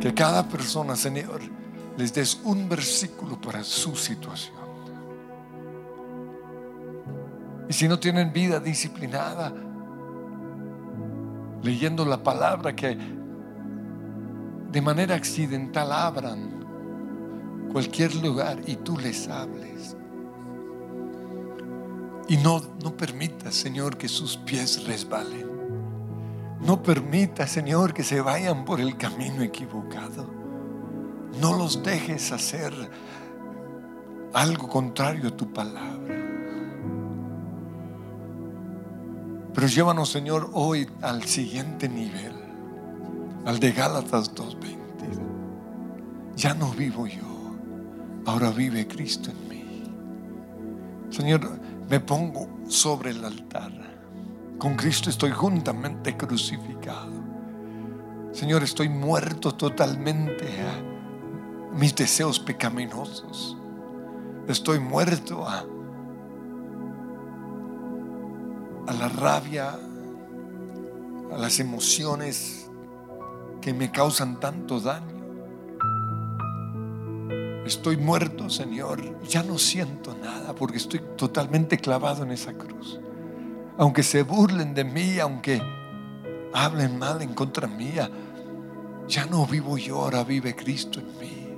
Que 0.01 0.15
cada 0.15 0.49
persona, 0.49 0.95
Señor, 0.95 1.41
les 1.97 2.15
des 2.15 2.41
un 2.45 2.69
versículo 2.69 3.41
para 3.41 3.65
su 3.65 3.97
situación. 3.97 4.55
Y 7.69 7.73
si 7.73 7.89
no 7.89 7.99
tienen 7.99 8.33
vida 8.33 8.61
disciplinada, 8.61 9.53
leyendo 11.61 12.05
la 12.05 12.23
palabra 12.23 12.77
que 12.77 12.97
de 14.71 14.81
manera 14.81 15.17
accidental 15.17 15.91
abran 15.91 17.69
cualquier 17.73 18.15
lugar 18.15 18.61
y 18.67 18.77
tú 18.77 18.97
les 18.99 19.27
hables. 19.27 19.97
Y 22.29 22.37
no, 22.37 22.61
no 22.83 22.95
permita, 22.95 23.51
Señor, 23.51 23.97
que 23.97 24.07
sus 24.07 24.37
pies 24.37 24.85
resbalen. 24.85 25.49
No 26.61 26.83
permita, 26.83 27.47
Señor, 27.47 27.95
que 27.95 28.05
se 28.05 28.21
vayan 28.21 28.67
por 28.67 28.81
el 28.81 28.99
camino 28.99 29.43
equivocado. 29.43 30.27
No 31.41 31.57
los 31.57 31.83
dejes 31.83 32.31
hacer 32.31 32.73
algo 34.35 34.69
contrario 34.69 35.29
a 35.29 35.37
tu 35.37 35.51
palabra. 35.53 36.17
Pero 39.55 39.67
llévanos, 39.67 40.11
Señor, 40.11 40.51
hoy 40.53 40.87
al 41.01 41.25
siguiente 41.25 41.89
nivel, 41.89 42.35
al 43.47 43.59
de 43.59 43.73
Gálatas 43.73 44.35
2.20. 44.35 44.77
Ya 46.37 46.55
no 46.55 46.71
vivo 46.73 47.07
yo, 47.07 47.57
ahora 48.27 48.51
vive 48.51 48.87
Cristo 48.87 49.31
en 49.31 49.49
mí. 49.49 49.83
Señor, 51.11 51.59
me 51.89 52.01
pongo 52.01 52.49
sobre 52.69 53.11
el 53.11 53.25
altar. 53.25 53.73
Con 54.59 54.77
Cristo 54.77 55.09
estoy 55.09 55.31
juntamente 55.31 56.17
crucificado. 56.17 57.13
Señor, 58.33 58.63
estoy 58.63 58.89
muerto 58.89 59.55
totalmente 59.55 60.47
a 60.61 61.75
mis 61.75 61.95
deseos 61.95 62.39
pecaminosos. 62.39 63.57
Estoy 64.49 64.81
muerto 64.81 65.47
a, 65.47 65.65
a 68.87 68.93
la 68.93 69.09
rabia, 69.09 69.79
a 71.33 71.39
las 71.39 71.59
emociones 71.61 72.71
que 73.61 73.73
me 73.73 73.91
causan 73.91 74.41
tanto 74.41 74.81
daño. 74.81 75.18
Estoy 77.69 77.99
muerto, 77.99 78.49
Señor. 78.49 79.21
Ya 79.29 79.43
no 79.43 79.59
siento 79.59 80.17
nada 80.17 80.55
porque 80.55 80.79
estoy 80.79 81.03
totalmente 81.19 81.77
clavado 81.77 82.23
en 82.23 82.31
esa 82.31 82.55
cruz. 82.55 82.99
Aunque 83.77 84.03
se 84.03 84.23
burlen 84.23 84.73
de 84.73 84.85
mí, 84.85 85.19
aunque 85.19 85.61
hablen 86.55 86.99
mal 86.99 87.21
en 87.21 87.35
contra 87.35 87.69
mía, 87.69 88.11
ya 89.07 89.27
no 89.27 89.47
vivo 89.47 89.77
yo, 89.77 90.01
ahora 90.01 90.25
vive 90.25 90.57
Cristo 90.57 90.99
en 90.99 91.19
mí. 91.19 91.49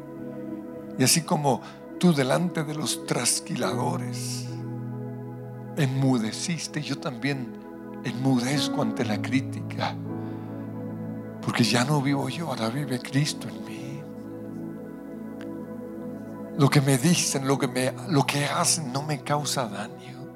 Y 0.99 1.05
así 1.05 1.23
como 1.23 1.61
tú 2.01 2.13
delante 2.13 2.65
de 2.65 2.75
los 2.75 3.07
trasquiladores 3.07 4.47
enmudeciste, 5.77 6.83
yo 6.83 6.99
también 6.99 7.53
enmudezco 8.03 8.83
ante 8.83 9.05
la 9.05 9.23
crítica. 9.23 9.95
Porque 11.41 11.63
ya 11.63 11.85
no 11.85 12.03
vivo 12.03 12.29
yo, 12.29 12.49
ahora 12.49 12.69
vive 12.69 12.99
Cristo 12.99 13.47
en 13.47 13.55
mí. 13.55 13.60
Lo 16.61 16.69
que 16.69 16.83
me 16.83 16.99
dicen, 16.99 17.49
lo 17.49 17.59
que, 17.59 17.95
lo 18.11 18.27
que 18.27 18.45
hacen 18.45 18.93
no 18.93 19.03
me 19.03 19.23
causa 19.23 19.67
daño. 19.67 20.29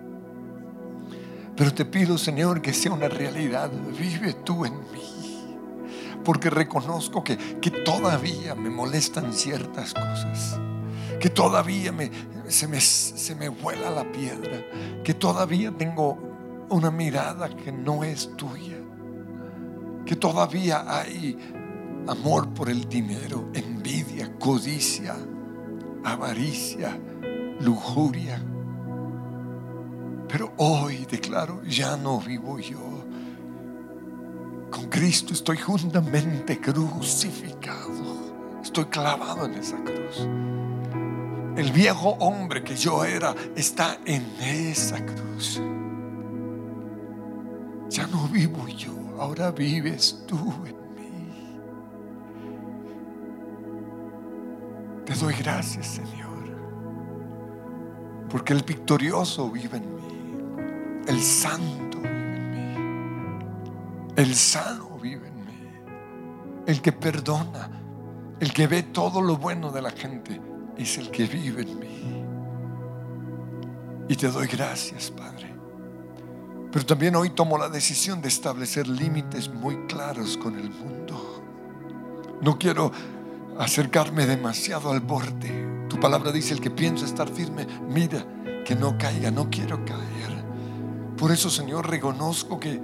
Pero 1.54 1.74
te 1.74 1.84
pido, 1.84 2.16
Señor, 2.16 2.62
que 2.62 2.72
sea 2.72 2.92
una 2.92 3.10
realidad. 3.10 3.70
Vive 3.70 4.32
tú 4.32 4.64
en 4.64 4.72
mí. 4.90 5.44
Porque 6.24 6.48
reconozco 6.48 7.22
que, 7.22 7.36
que 7.36 7.70
todavía 7.70 8.54
me 8.54 8.70
molestan 8.70 9.34
ciertas 9.34 9.92
cosas. 9.92 10.58
Que 11.20 11.28
todavía 11.28 11.92
me, 11.92 12.10
se, 12.48 12.68
me, 12.68 12.80
se 12.80 13.34
me 13.34 13.50
vuela 13.50 13.90
la 13.90 14.10
piedra. 14.10 14.64
Que 15.04 15.12
todavía 15.12 15.72
tengo 15.76 16.16
una 16.70 16.90
mirada 16.90 17.50
que 17.50 17.70
no 17.70 18.02
es 18.02 18.34
tuya. 18.34 18.78
Que 20.06 20.16
todavía 20.16 20.86
hay 20.88 21.36
amor 22.06 22.48
por 22.54 22.70
el 22.70 22.88
dinero, 22.88 23.50
envidia, 23.52 24.32
codicia, 24.38 25.16
avaricia, 26.04 26.98
lujuria. 27.60 28.40
Pero 30.28 30.52
hoy 30.58 31.06
declaro, 31.10 31.62
ya 31.64 31.96
no 31.96 32.20
vivo 32.20 32.58
yo. 32.58 33.04
Con 34.70 34.88
Cristo 34.88 35.32
estoy 35.32 35.56
juntamente 35.56 36.60
crucificado. 36.60 38.60
Estoy 38.62 38.84
clavado 38.86 39.46
en 39.46 39.54
esa 39.54 39.82
cruz. 39.82 40.28
El 41.56 41.70
viejo 41.72 42.10
hombre 42.18 42.64
que 42.64 42.74
yo 42.74 43.04
era 43.04 43.34
está 43.54 43.98
en 44.04 44.24
esa 44.40 45.04
cruz. 45.04 45.60
Ya 47.88 48.06
no 48.08 48.26
vivo 48.28 48.66
yo, 48.66 48.92
ahora 49.20 49.52
vives 49.52 50.24
tú 50.26 50.52
Te 55.04 55.14
doy 55.14 55.34
gracias, 55.34 55.86
Señor, 55.86 56.30
porque 58.30 58.54
el 58.54 58.62
victorioso 58.62 59.50
vive 59.50 59.76
en 59.76 59.94
mí, 59.94 61.02
el 61.06 61.20
santo 61.20 61.98
vive 61.98 62.36
en 62.36 62.50
mí, 62.50 63.44
el 64.16 64.34
sano 64.34 64.98
vive 64.98 65.28
en 65.28 65.44
mí, 65.44 65.68
el 66.66 66.80
que 66.80 66.92
perdona, 66.92 67.70
el 68.40 68.52
que 68.52 68.66
ve 68.66 68.84
todo 68.84 69.20
lo 69.20 69.36
bueno 69.36 69.70
de 69.70 69.82
la 69.82 69.90
gente, 69.90 70.40
es 70.78 70.96
el 70.96 71.10
que 71.10 71.26
vive 71.26 71.62
en 71.62 71.78
mí. 71.78 72.24
Y 74.08 74.16
te 74.16 74.28
doy 74.28 74.46
gracias, 74.46 75.10
Padre. 75.10 75.54
Pero 76.72 76.86
también 76.86 77.14
hoy 77.14 77.30
tomo 77.30 77.56
la 77.56 77.68
decisión 77.68 78.20
de 78.20 78.28
establecer 78.28 78.88
límites 78.88 79.48
muy 79.52 79.86
claros 79.86 80.36
con 80.36 80.58
el 80.58 80.70
mundo. 80.70 81.42
No 82.42 82.58
quiero 82.58 82.90
acercarme 83.58 84.26
demasiado 84.26 84.90
al 84.90 85.00
borde. 85.00 85.86
Tu 85.88 85.98
palabra 85.98 86.32
dice, 86.32 86.54
el 86.54 86.60
que 86.60 86.70
piensa 86.70 87.04
estar 87.04 87.28
firme, 87.28 87.66
mira 87.88 88.24
que 88.64 88.74
no 88.74 88.96
caiga, 88.98 89.30
no 89.30 89.50
quiero 89.50 89.84
caer. 89.84 90.44
Por 91.16 91.30
eso, 91.30 91.50
Señor, 91.50 91.88
reconozco 91.88 92.58
que, 92.58 92.80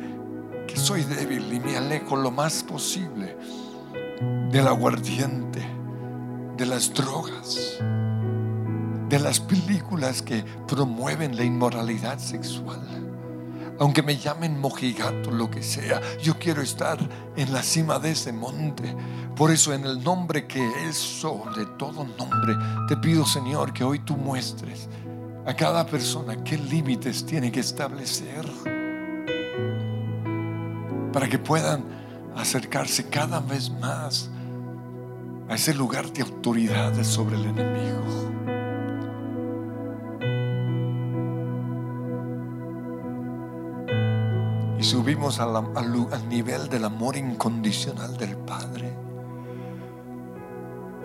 que 0.67 0.77
soy 0.77 1.03
débil 1.03 1.53
y 1.53 1.61
me 1.61 1.77
alejo 1.77 2.17
lo 2.17 2.31
más 2.31 2.63
posible 2.63 3.37
del 4.51 4.69
aguardiente, 4.69 5.61
de 6.57 6.67
las 6.67 6.93
drogas, 6.93 7.79
de 9.09 9.19
las 9.19 9.41
películas 9.41 10.23
que 10.23 10.45
promueven 10.69 11.37
la 11.37 11.45
inmoralidad 11.45 12.19
sexual. 12.19 13.10
Aunque 13.81 14.03
me 14.03 14.19
llamen 14.19 14.61
mojigato, 14.61 15.31
lo 15.31 15.51
que 15.51 15.63
sea, 15.63 16.03
yo 16.19 16.39
quiero 16.39 16.61
estar 16.61 16.99
en 17.35 17.51
la 17.51 17.63
cima 17.63 17.99
de 17.99 18.11
ese 18.11 18.31
monte. 18.31 18.95
Por 19.35 19.51
eso 19.51 19.73
en 19.73 19.87
el 19.87 20.05
nombre 20.05 20.47
que 20.47 20.63
es 20.87 20.97
sobre 20.97 21.65
todo 21.79 22.05
nombre, 22.19 22.55
te 22.89 22.99
pido 22.99 23.25
Señor 23.25 23.73
que 23.73 23.83
hoy 23.83 24.01
tú 24.01 24.19
muestres 24.19 24.87
a 25.47 25.55
cada 25.55 25.87
persona 25.87 26.45
qué 26.45 26.59
límites 26.59 27.25
tiene 27.25 27.51
que 27.51 27.61
establecer 27.61 28.45
para 31.11 31.27
que 31.27 31.39
puedan 31.39 31.83
acercarse 32.37 33.09
cada 33.09 33.41
vez 33.41 33.71
más 33.71 34.29
a 35.49 35.55
ese 35.55 35.73
lugar 35.73 36.13
de 36.13 36.21
autoridad 36.21 37.03
sobre 37.03 37.37
el 37.37 37.47
enemigo. 37.47 38.60
Y 44.81 44.83
subimos 44.83 45.39
al, 45.41 45.53
nivel 46.31 46.71
del 46.71 46.87
amor 46.87 47.15
incondicional 47.15 48.17
del 48.17 48.35
Padre, 48.35 48.91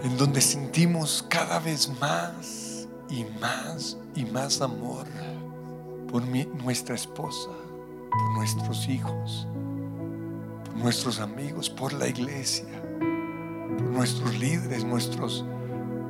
en 0.02 0.18
donde 0.18 0.40
sentimos 0.40 1.26
cada 1.28 1.60
vez 1.60 1.92
más 2.00 2.88
y 3.10 3.26
más 3.42 3.98
y 4.16 4.24
más 4.24 4.62
amor 4.62 5.06
por 6.10 6.26
mi- 6.26 6.46
nuestra 6.64 6.96
esposa, 6.96 7.50
por 8.10 8.36
nuestros 8.38 8.88
hijos, 8.88 9.46
por 10.64 10.76
nuestros 10.78 11.20
amigos, 11.20 11.70
por 11.70 11.92
la 11.92 12.08
iglesia, 12.08 12.82
por 13.78 13.82
nuestros 13.88 14.40
líderes, 14.40 14.86
nuestros 14.86 15.44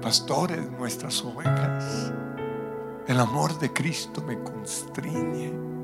pastores, 0.04 0.70
nuestras 0.78 1.20
ovejas. 1.24 2.14
El 3.08 3.20
amor 3.20 3.58
de 3.58 3.74
Cristo 3.74 4.22
me 4.22 4.38
constriñe. 4.44 5.75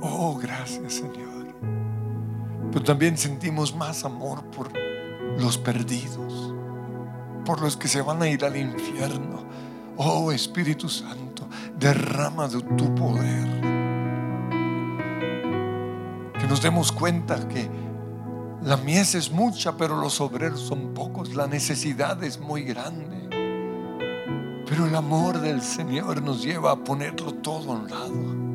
Oh, 0.00 0.38
gracias 0.40 0.94
Señor. 0.94 1.54
Pero 2.72 2.84
también 2.84 3.16
sentimos 3.16 3.74
más 3.74 4.04
amor 4.04 4.44
por 4.50 4.70
los 5.38 5.58
perdidos, 5.58 6.54
por 7.44 7.60
los 7.60 7.76
que 7.76 7.88
se 7.88 8.02
van 8.02 8.22
a 8.22 8.28
ir 8.28 8.44
al 8.44 8.56
infierno. 8.56 9.44
Oh 9.96 10.30
Espíritu 10.30 10.88
Santo, 10.88 11.48
derrama 11.78 12.46
de 12.48 12.60
tu 12.62 12.94
poder. 12.94 13.48
Que 16.38 16.46
nos 16.46 16.62
demos 16.62 16.92
cuenta 16.92 17.48
que 17.48 17.68
la 18.62 18.76
mies 18.76 19.14
es 19.14 19.30
mucha, 19.30 19.76
pero 19.76 20.00
los 20.00 20.20
obreros 20.20 20.60
son 20.60 20.94
pocos. 20.94 21.34
La 21.34 21.46
necesidad 21.46 22.22
es 22.22 22.38
muy 22.38 22.62
grande. 22.62 23.28
Pero 24.68 24.86
el 24.86 24.94
amor 24.94 25.40
del 25.40 25.62
Señor 25.62 26.22
nos 26.22 26.42
lleva 26.42 26.72
a 26.72 26.76
ponerlo 26.76 27.32
todo 27.34 27.72
a 27.72 27.76
un 27.76 27.88
lado. 27.88 28.47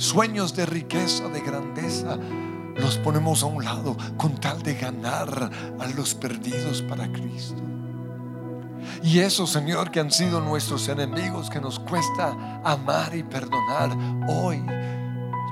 Sueños 0.00 0.56
de 0.56 0.64
riqueza, 0.64 1.28
de 1.28 1.42
grandeza, 1.42 2.16
los 2.74 2.96
ponemos 2.96 3.42
a 3.42 3.46
un 3.46 3.62
lado 3.62 3.94
con 4.16 4.34
tal 4.40 4.62
de 4.62 4.72
ganar 4.72 5.50
a 5.78 5.86
los 5.88 6.14
perdidos 6.14 6.80
para 6.80 7.12
Cristo. 7.12 7.60
Y 9.02 9.18
eso, 9.18 9.46
Señor, 9.46 9.90
que 9.90 10.00
han 10.00 10.10
sido 10.10 10.40
nuestros 10.40 10.88
enemigos, 10.88 11.50
que 11.50 11.60
nos 11.60 11.78
cuesta 11.78 12.62
amar 12.64 13.14
y 13.14 13.22
perdonar, 13.22 13.90
hoy 14.26 14.64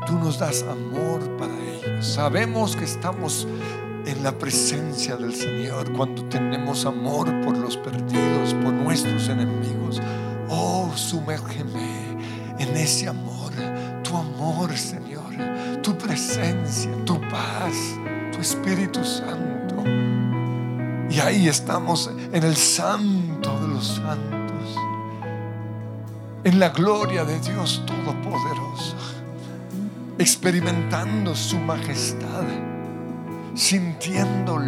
tú 0.07 0.19
nos 0.19 0.39
das 0.39 0.63
amor 0.63 1.21
para 1.37 1.53
ellos. 1.53 2.07
Sabemos 2.07 2.75
que 2.75 2.85
estamos 2.85 3.47
en 4.07 4.23
la 4.23 4.33
presencia 4.39 5.17
del 5.17 5.35
Señor 5.35 5.93
cuando 5.93 6.25
tenemos 6.25 6.87
amor 6.87 7.29
por 7.43 7.55
los 7.59 7.77
perdidos, 7.77 8.55
por 8.55 8.73
nuestros 8.73 9.29
enemigos. 9.29 10.01
Oh, 10.49 10.91
sumérgeme 10.97 12.17
en 12.59 12.77
ese 12.79 13.09
amor, 13.09 13.38
tu 14.09 14.17
amor, 14.17 14.75
Señor, 14.75 15.35
tu 15.83 15.97
presencia, 15.99 16.91
tu 17.05 17.21
paz, 17.21 17.75
tu 18.33 18.41
Espíritu 18.41 19.05
Santo. 19.05 19.85
Y 21.11 21.21
ahí 21.21 21.47
estamos 21.47 22.11
en 22.33 22.43
el 22.43 22.57
santo 22.57 23.61
de 23.61 23.69
los 23.69 23.87
santos, 23.87 24.77
en 26.45 26.59
la 26.59 26.71
gloria 26.71 27.25
de 27.25 27.39
Dios 27.41 27.85
Todopoderoso, 27.87 28.97
experimentando 30.19 31.35
su 31.35 31.59
majestad, 31.59 32.45
sintiendo 33.55 34.59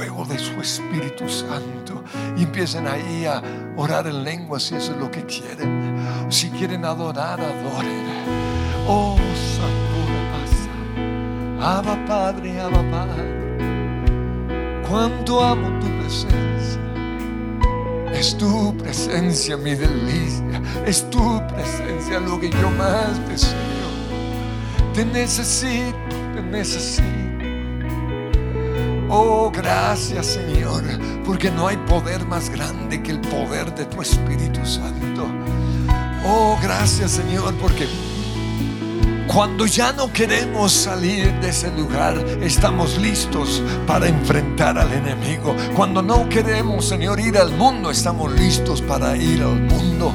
fuego 0.00 0.24
de 0.24 0.38
su 0.38 0.58
Espíritu 0.60 1.28
Santo. 1.28 2.02
Empiecen 2.38 2.86
ahí 2.86 3.26
a 3.26 3.42
orar 3.76 4.06
en 4.06 4.24
lenguas 4.24 4.62
si 4.62 4.74
eso 4.74 4.92
es 4.92 4.98
lo 4.98 5.10
que 5.10 5.26
quieren. 5.26 5.94
Si 6.30 6.48
quieren 6.48 6.86
adorar, 6.86 7.38
adoren. 7.38 8.06
Oh, 8.88 9.18
Sakura 9.56 10.40
Abba 11.76 12.02
Padre, 12.06 12.58
Abba 12.58 12.82
Padre. 12.90 13.24
Cuánto 14.88 15.44
amo 15.44 15.68
tu 15.80 15.86
presencia. 15.98 16.80
Es 18.10 18.38
tu 18.38 18.74
presencia 18.78 19.58
mi 19.58 19.74
delicia. 19.74 20.62
Es 20.86 21.10
tu 21.10 21.46
presencia 21.48 22.20
lo 22.20 22.40
que 22.40 22.48
yo 22.48 22.70
más 22.78 23.28
deseo. 23.28 23.90
Te 24.94 25.04
necesito, 25.04 25.98
te 26.34 26.42
necesito. 26.42 27.19
Oh, 29.12 29.50
gracias 29.50 30.26
Señor, 30.26 30.84
porque 31.24 31.50
no 31.50 31.66
hay 31.66 31.76
poder 31.78 32.24
más 32.26 32.48
grande 32.48 33.02
que 33.02 33.10
el 33.10 33.20
poder 33.20 33.74
de 33.74 33.84
tu 33.86 34.00
Espíritu 34.00 34.64
Santo. 34.64 35.26
Oh, 36.24 36.56
gracias 36.62 37.10
Señor, 37.10 37.52
porque 37.60 37.88
Cuando 39.32 39.64
ya 39.64 39.92
no 39.92 40.12
queremos 40.12 40.72
salir 40.72 41.32
de 41.34 41.50
ese 41.50 41.70
lugar, 41.70 42.18
estamos 42.42 42.98
listos 42.98 43.62
para 43.86 44.08
enfrentar 44.08 44.76
al 44.76 44.92
enemigo. 44.92 45.54
Cuando 45.76 46.02
no 46.02 46.28
queremos, 46.28 46.86
Señor, 46.86 47.20
ir 47.20 47.38
al 47.38 47.52
mundo, 47.52 47.92
estamos 47.92 48.32
listos 48.32 48.82
para 48.82 49.16
ir 49.16 49.40
al 49.42 49.60
mundo. 49.60 50.12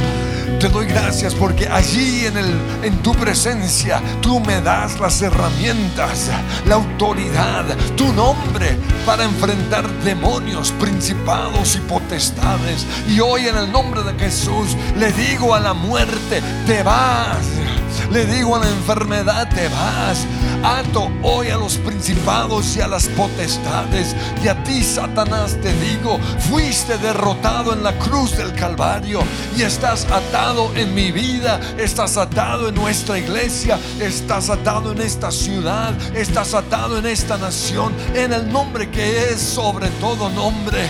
Te 0.60 0.68
doy 0.68 0.86
gracias 0.88 1.34
porque 1.34 1.66
allí 1.66 2.26
en, 2.26 2.36
el, 2.36 2.60
en 2.84 3.02
tu 3.04 3.14
presencia 3.14 4.02
tú 4.20 4.42
me 4.42 4.60
das 4.60 5.00
las 5.00 5.22
herramientas, 5.22 6.30
la 6.66 6.76
autoridad, 6.76 7.66
tu 7.96 8.12
nombre 8.12 8.78
para 9.06 9.24
enfrentar 9.24 9.90
demonios, 10.04 10.74
principados 10.74 11.78
y 11.78 11.80
potestades. 11.80 12.86
Y 13.08 13.22
hoy 13.22 13.48
en 13.48 13.56
el 13.56 13.72
nombre 13.72 14.04
de 14.04 14.14
Jesús 14.20 14.76
le 14.98 15.14
digo 15.14 15.56
a 15.56 15.62
la 15.62 15.74
muerte, 15.74 16.42
te 16.68 16.84
vas. 16.84 17.65
Le 18.12 18.26
digo 18.26 18.56
a 18.56 18.60
la 18.60 18.70
enfermedad, 18.70 19.50
te 19.50 19.68
vas. 19.70 20.26
Ato 20.64 21.12
hoy 21.22 21.50
a 21.50 21.58
los 21.58 21.78
principados 21.78 22.76
y 22.76 22.82
a 22.82 22.88
las 22.88 23.08
potestades. 23.10 24.16
Y 24.44 24.48
a 24.48 24.64
ti, 24.64 24.84
Satanás, 24.84 25.58
te 25.62 25.74
digo, 25.80 26.20
fuiste 26.50 26.98
derrotado 26.98 27.74
en 27.74 27.84
la 27.84 27.94
cruz 28.00 28.38
del 28.38 28.54
Calvario. 28.54 29.22
Y 29.56 29.64
estás 29.64 30.06
atado 30.06 30.72
en 30.76 30.94
mi 30.94 31.12
vida, 31.12 31.60
estás 31.78 32.18
atado 32.18 32.70
en 32.70 32.76
nuestra 32.76 33.18
iglesia, 33.18 33.80
estás 34.00 34.50
atado 34.50 34.92
en 34.92 35.02
esta 35.02 35.32
ciudad, 35.32 35.94
estás 36.16 36.54
atado 36.54 36.98
en 36.98 37.06
esta 37.06 37.38
nación, 37.38 37.94
en 38.14 38.34
el 38.34 38.52
nombre 38.52 38.90
que 38.90 39.30
es 39.30 39.40
sobre 39.40 39.90
todo 40.02 40.30
nombre. 40.30 40.90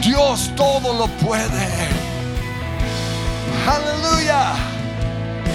Dios 0.00 0.50
todo 0.56 0.92
lo 0.94 1.06
puede. 1.18 1.88
Aleluya. 3.66 4.71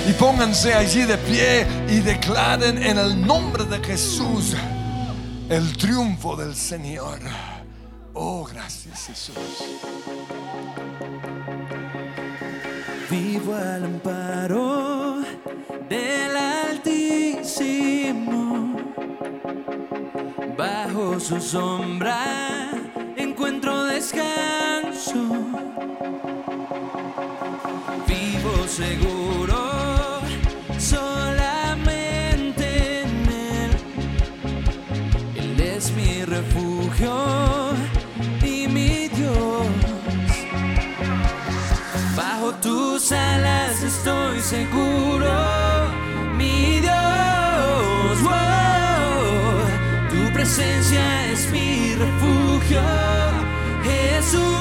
Y 0.08 0.14
pónganse 0.14 0.74
allí 0.74 1.04
de 1.04 1.18
pie 1.18 1.68
y 1.90 2.00
declaren 2.00 2.82
en 2.82 2.98
el 2.98 3.28
nombre 3.28 3.66
de 3.66 3.78
Jesús 3.80 4.56
el 5.50 5.76
triunfo 5.76 6.38
del 6.38 6.56
Señor. 6.56 7.20
Oh, 8.14 8.46
gracias 8.46 9.08
Jesús. 9.08 9.36
Vivo 13.10 13.54
al 13.54 13.84
amparo 13.84 15.18
del 15.90 16.38
Altísimo. 16.38 17.68
Bajo 20.58 21.20
su 21.20 21.42
sombra 21.42 22.72
encuentro 23.18 23.84
descanso. 23.84 25.20
Vivo 28.08 28.68
seguro 28.68 29.57
refugio 36.38 37.16
y 38.44 38.68
mi 38.68 39.08
Dios. 39.08 39.66
Bajo 42.16 42.54
tus 42.62 43.12
alas 43.12 43.82
estoy 43.82 44.40
seguro, 44.40 45.32
mi 46.36 46.80
Dios. 46.80 48.18
Tu 50.12 50.34
presencia 50.34 51.32
es 51.32 51.52
mi 51.52 51.96
refugio, 51.96 52.82
Jesús. 53.84 54.58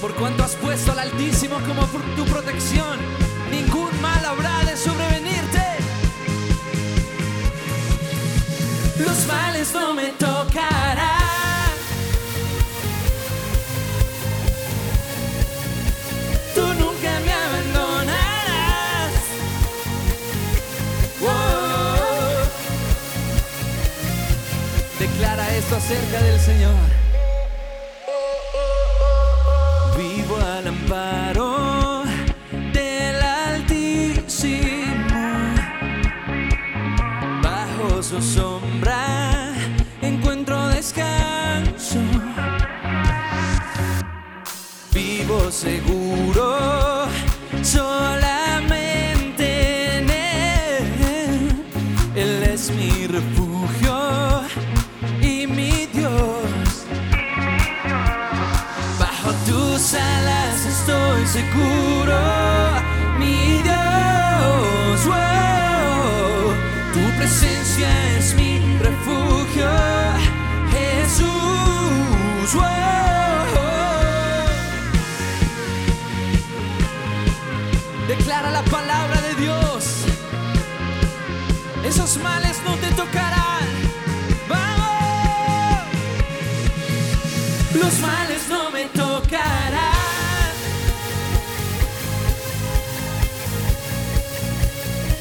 Por 0.00 0.14
cuanto 0.14 0.44
has 0.44 0.54
puesto 0.56 0.92
al 0.92 1.00
Altísimo 1.00 1.56
como 1.66 1.82
tu 2.16 2.24
protección, 2.26 2.98
Los 9.06 9.26
males 9.26 9.72
no 9.72 9.94
me 9.94 10.08
tocarán. 10.18 11.06
Tú 16.54 16.66
nunca 16.74 17.20
me 17.24 17.32
abandonarás. 17.32 19.12
Wow. 21.20 21.30
Declara 24.98 25.54
esto 25.56 25.76
acerca 25.76 26.20
del 26.22 26.40
Señor. 26.40 26.95
Seguro 45.56 47.06
solamente 47.62 49.46
en 49.96 50.10
Él. 50.10 51.64
Él 52.14 52.42
es 52.42 52.70
mi 52.72 53.06
refugio 53.06 54.42
y 55.22 55.46
mi 55.46 55.86
Dios. 55.94 56.84
Bajo 58.98 59.32
tus 59.46 59.94
alas 59.94 60.66
estoy 60.66 61.26
seguro, 61.26 62.18
mi 63.18 63.62
Dios. 63.62 65.06
wow. 65.06 66.52
Tu 66.92 67.16
presencia 67.16 68.05
Esos 82.16 82.22
males 82.22 82.56
no 82.64 82.74
te 82.76 82.86
tocarán. 82.94 83.66
¡Vamos! 84.48 85.84
Los 87.74 87.98
males 88.00 88.48
no 88.48 88.70
me 88.70 88.86
tocarán. 88.86 89.92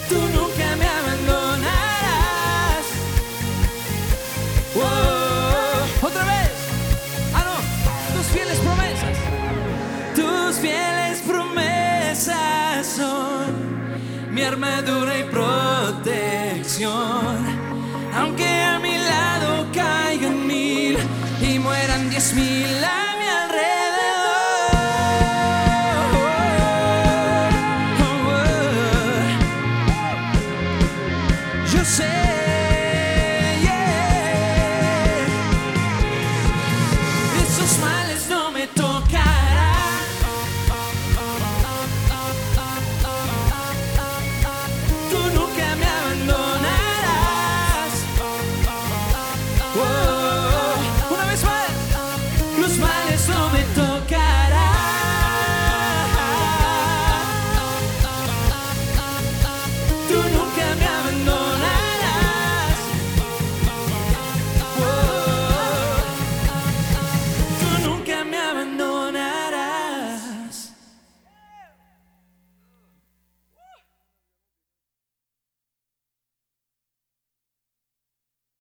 Tú 0.07 0.21
nunca 0.35 0.75
me 0.77 0.87
abandonarás. 0.87 2.85
Otra 6.01 6.23
vez. 6.23 6.51
Ah, 7.33 7.43
no. 7.43 7.55
Tus 8.15 8.27
fieles 8.27 8.57
promesas. 8.59 9.17
Tus 10.15 10.55
fieles 10.59 11.21
promesas 11.27 12.87
son 12.87 13.75
mi 14.31 14.43
armadura 14.43 15.17
y 15.17 15.23